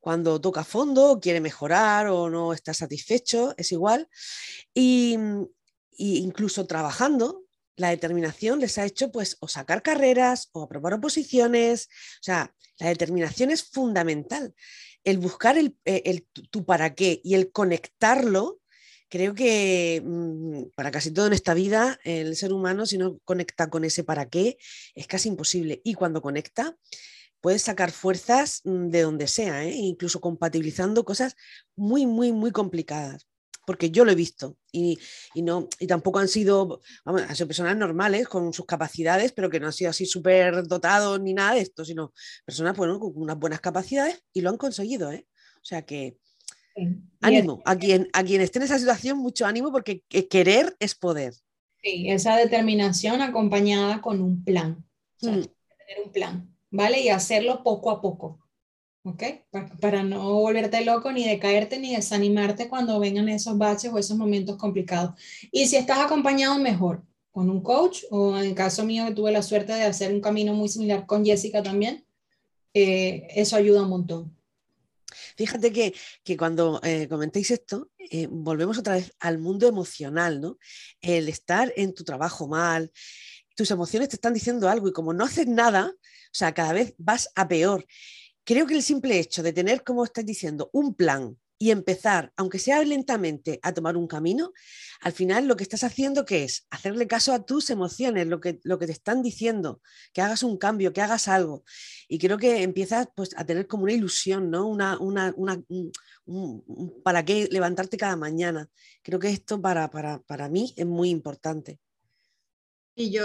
[0.00, 4.06] cuando toca fondo, quiere mejorar o no está satisfecho, es igual.
[4.74, 5.16] Y,
[5.96, 7.44] incluso trabajando,
[7.76, 11.88] la determinación les ha hecho pues o sacar carreras o aprobar oposiciones.
[12.20, 14.54] O sea, la determinación es fundamental.
[15.04, 18.60] El buscar el, eh, tu para qué y el conectarlo,
[19.08, 23.70] creo que mm, para casi todo en esta vida, el ser humano, si no conecta
[23.70, 24.58] con ese para qué,
[24.94, 25.80] es casi imposible.
[25.84, 26.76] Y cuando conecta,
[27.40, 29.72] puedes sacar fuerzas mm, de donde sea, ¿eh?
[29.72, 31.36] incluso compatibilizando cosas
[31.76, 33.29] muy, muy, muy complicadas.
[33.70, 34.98] Porque yo lo he visto y,
[35.36, 39.60] no, y tampoco han sido, vamos, han sido personas normales con sus capacidades, pero que
[39.60, 42.12] no han sido así súper dotados ni nada de esto, sino
[42.44, 45.12] personas bueno, con unas buenas capacidades y lo han conseguido.
[45.12, 45.28] ¿eh?
[45.56, 46.16] O sea que
[47.20, 51.34] ánimo, a quien, a quien esté en esa situación, mucho ánimo porque querer es poder.
[51.80, 54.84] Sí, esa determinación acompañada con un plan.
[55.20, 55.26] Mm.
[55.28, 56.56] tener un plan.
[56.70, 57.00] ¿vale?
[57.00, 58.40] Y hacerlo poco a poco,
[59.04, 59.22] ¿ok?
[59.80, 64.56] Para, no volverte loco, ni decaerte, ni desanimarte cuando vengan esos baches o esos momentos
[64.56, 65.14] complicados.
[65.50, 69.32] Y si estás acompañado, mejor, con un coach, o en el caso mío que tuve
[69.32, 72.04] la suerte de hacer un camino muy similar con Jessica también,
[72.74, 74.36] eh, eso ayuda un montón.
[75.36, 80.58] Fíjate que, cuando eh, comentéis esto, eh, volvemos otra vez al mundo emocional, ¿no?
[81.00, 82.92] El estar en tu trabajo mal,
[83.56, 86.94] tus emociones te están diciendo algo y como no haces nada, o sea, cada vez
[86.98, 87.86] vas a peor.
[88.44, 92.58] Creo que el simple hecho de tener, como estás diciendo, un plan y empezar, aunque
[92.58, 94.54] sea lentamente, a tomar un camino,
[95.02, 98.60] al final lo que estás haciendo que es hacerle caso a tus emociones, lo que,
[98.62, 99.82] lo que te están diciendo,
[100.14, 101.64] que hagas un cambio, que hagas algo.
[102.08, 104.66] Y creo que empiezas pues, a tener como una ilusión, ¿no?
[104.66, 105.34] Una, una,
[107.04, 108.66] ¿Para qué levantarte cada mañana?
[109.02, 111.78] Creo que esto para, para, para mí es muy importante.
[112.94, 113.24] Y yo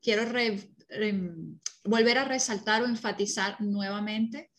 [0.00, 0.24] quiero
[0.88, 4.50] Em, volver a resaltar o enfatizar nuevamente,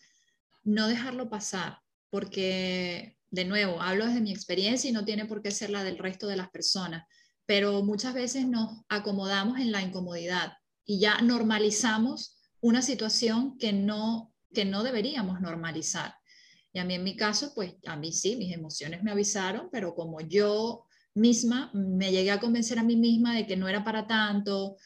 [0.64, 5.52] no dejarlo pasar, porque de nuevo, hablo desde mi experiencia y no tiene por qué
[5.52, 7.06] ser la del resto de las personas,
[7.46, 10.54] pero muchas veces nos acomodamos en la incomodidad
[10.86, 16.16] y ya normalizamos una situación que no, que no deberíamos normalizar.
[16.74, 19.96] Y a mí en mi caso, pues a mí sí, mis emociones me avisaron, pero
[19.96, 24.08] como yo misma me llegué a convencer a mí misma de que no era para
[24.08, 24.78] tanto,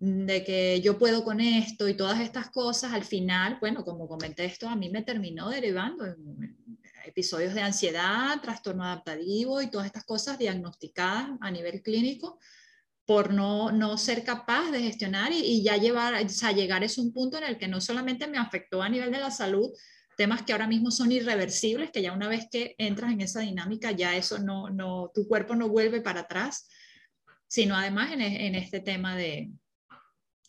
[0.00, 4.44] de que yo puedo con esto y todas estas cosas, al final, bueno, como comenté
[4.44, 6.56] esto, a mí me terminó derivando en,
[7.04, 12.38] episodios de ansiedad, trastorno adaptativo y todas estas cosas diagnosticadas a nivel clínico
[13.06, 17.12] por no, no ser capaz de gestionar y, ya llevar, o sea, llegar a un
[17.14, 19.70] punto en el que no solamente me afectó a nivel de la salud,
[20.18, 23.92] temas que ahora mismo son irreversibles, que ya una vez que entras en esa dinámica,
[23.92, 26.68] ya eso no, no tu cuerpo no vuelve para atrás,
[27.46, 29.50] sino además en, en este tema de,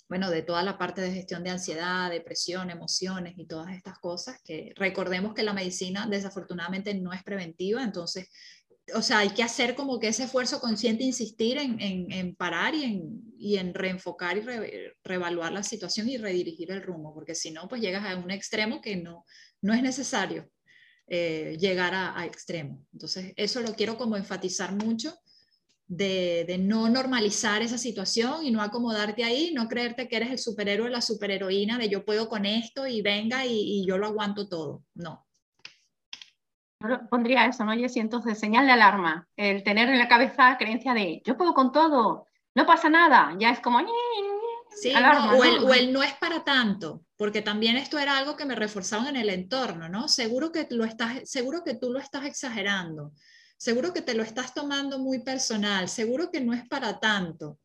[0.10, 4.41] bueno, de toda la parte de gestión de ansiedad, depresión, emociones y todas estas cosas,
[4.43, 8.28] que recordemos que la medicina desafortunadamente no es preventiva, entonces,
[8.95, 12.86] o sea, hay que hacer como que ese esfuerzo consciente, insistir en, en, parar y
[12.86, 14.41] en, y en, reenfocar y
[15.03, 18.82] reevaluar la situación y redirigir el rumbo, porque si no, pues llegas a un extremo
[18.82, 19.26] que no,
[19.62, 20.49] no es necesario
[21.05, 22.84] eh, llegar a, a extremo.
[22.93, 25.14] Entonces, eso lo quiero como enfatizar mucho
[25.89, 30.89] de, no normalizar esa situación y no acomodarte ahí, no creerte que eres el superhéroe,
[30.89, 34.83] la superheroína, de yo puedo con esto y venga y, yo lo aguanto todo.
[34.93, 35.25] No.
[37.09, 37.99] pondría eso, ¿no, Jessy?
[37.99, 42.27] Entonces, señal de alarma, el tener en la cabeza creencia de yo puedo con todo,
[42.55, 43.79] no pasa nada, ya es como...
[44.71, 48.45] Sí, o, El, o, el, no es para tanto, porque también esto era algo que
[48.45, 50.07] me reforzaban en el entorno, ¿no?
[50.07, 53.11] Seguro que, lo estás, seguro que tú lo estás exagerando
[53.60, 57.60] seguro que te lo estás tomando muy personal, seguro que no es para tanto.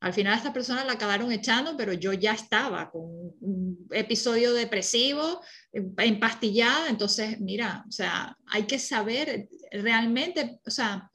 [0.00, 4.52] Al final a esta persona la acabaron echando, pero yo ya estaba con un episodio
[4.52, 5.40] depresivo,
[5.72, 11.08] empastillada, entonces, mira, o sea, hay que saber realmente, o sea,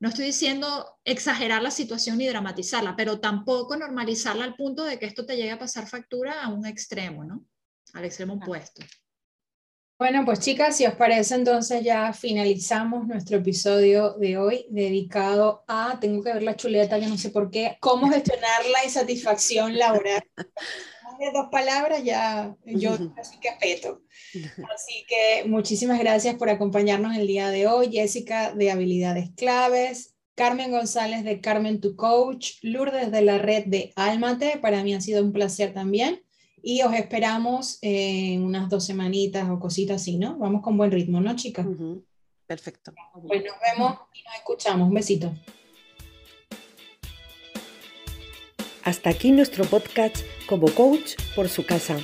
[0.00, 5.06] no estoy diciendo exagerar la situación ni dramatizarla, pero tampoco normalizarla al punto de que
[5.06, 7.44] esto te llegue a pasar factura a un extremo, ¿no?
[7.92, 8.82] Al extremo opuesto.
[9.98, 15.98] Bueno, pues chicas, si os parece, entonces ya finalizamos nuestro episodio de hoy dedicado a,
[15.98, 20.22] tengo que ver la chuleta, que no sé por qué, cómo gestionar la insatisfacción laboral.
[21.18, 24.02] de dos palabras ya yo así que peto.
[24.74, 30.72] Así que muchísimas gracias por acompañarnos el día de hoy, Jessica de Habilidades Claves, Carmen
[30.72, 35.24] González de Carmen to Coach, Lourdes de la red de Almate, para mí ha sido
[35.24, 36.25] un placer también
[36.62, 40.36] y os esperamos en unas dos semanitas o cositas así, ¿no?
[40.38, 41.66] Vamos con buen ritmo, ¿no, chicas?
[42.46, 42.92] Perfecto.
[43.26, 44.88] Pues nos vemos y nos escuchamos.
[44.88, 45.32] Un besito.
[48.84, 51.96] Hasta aquí nuestro podcast como coach por su casa.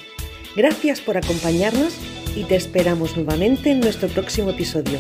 [0.57, 1.95] Gracias por acompañarnos
[2.35, 4.99] y te esperamos nuevamente en nuestro próximo episodio.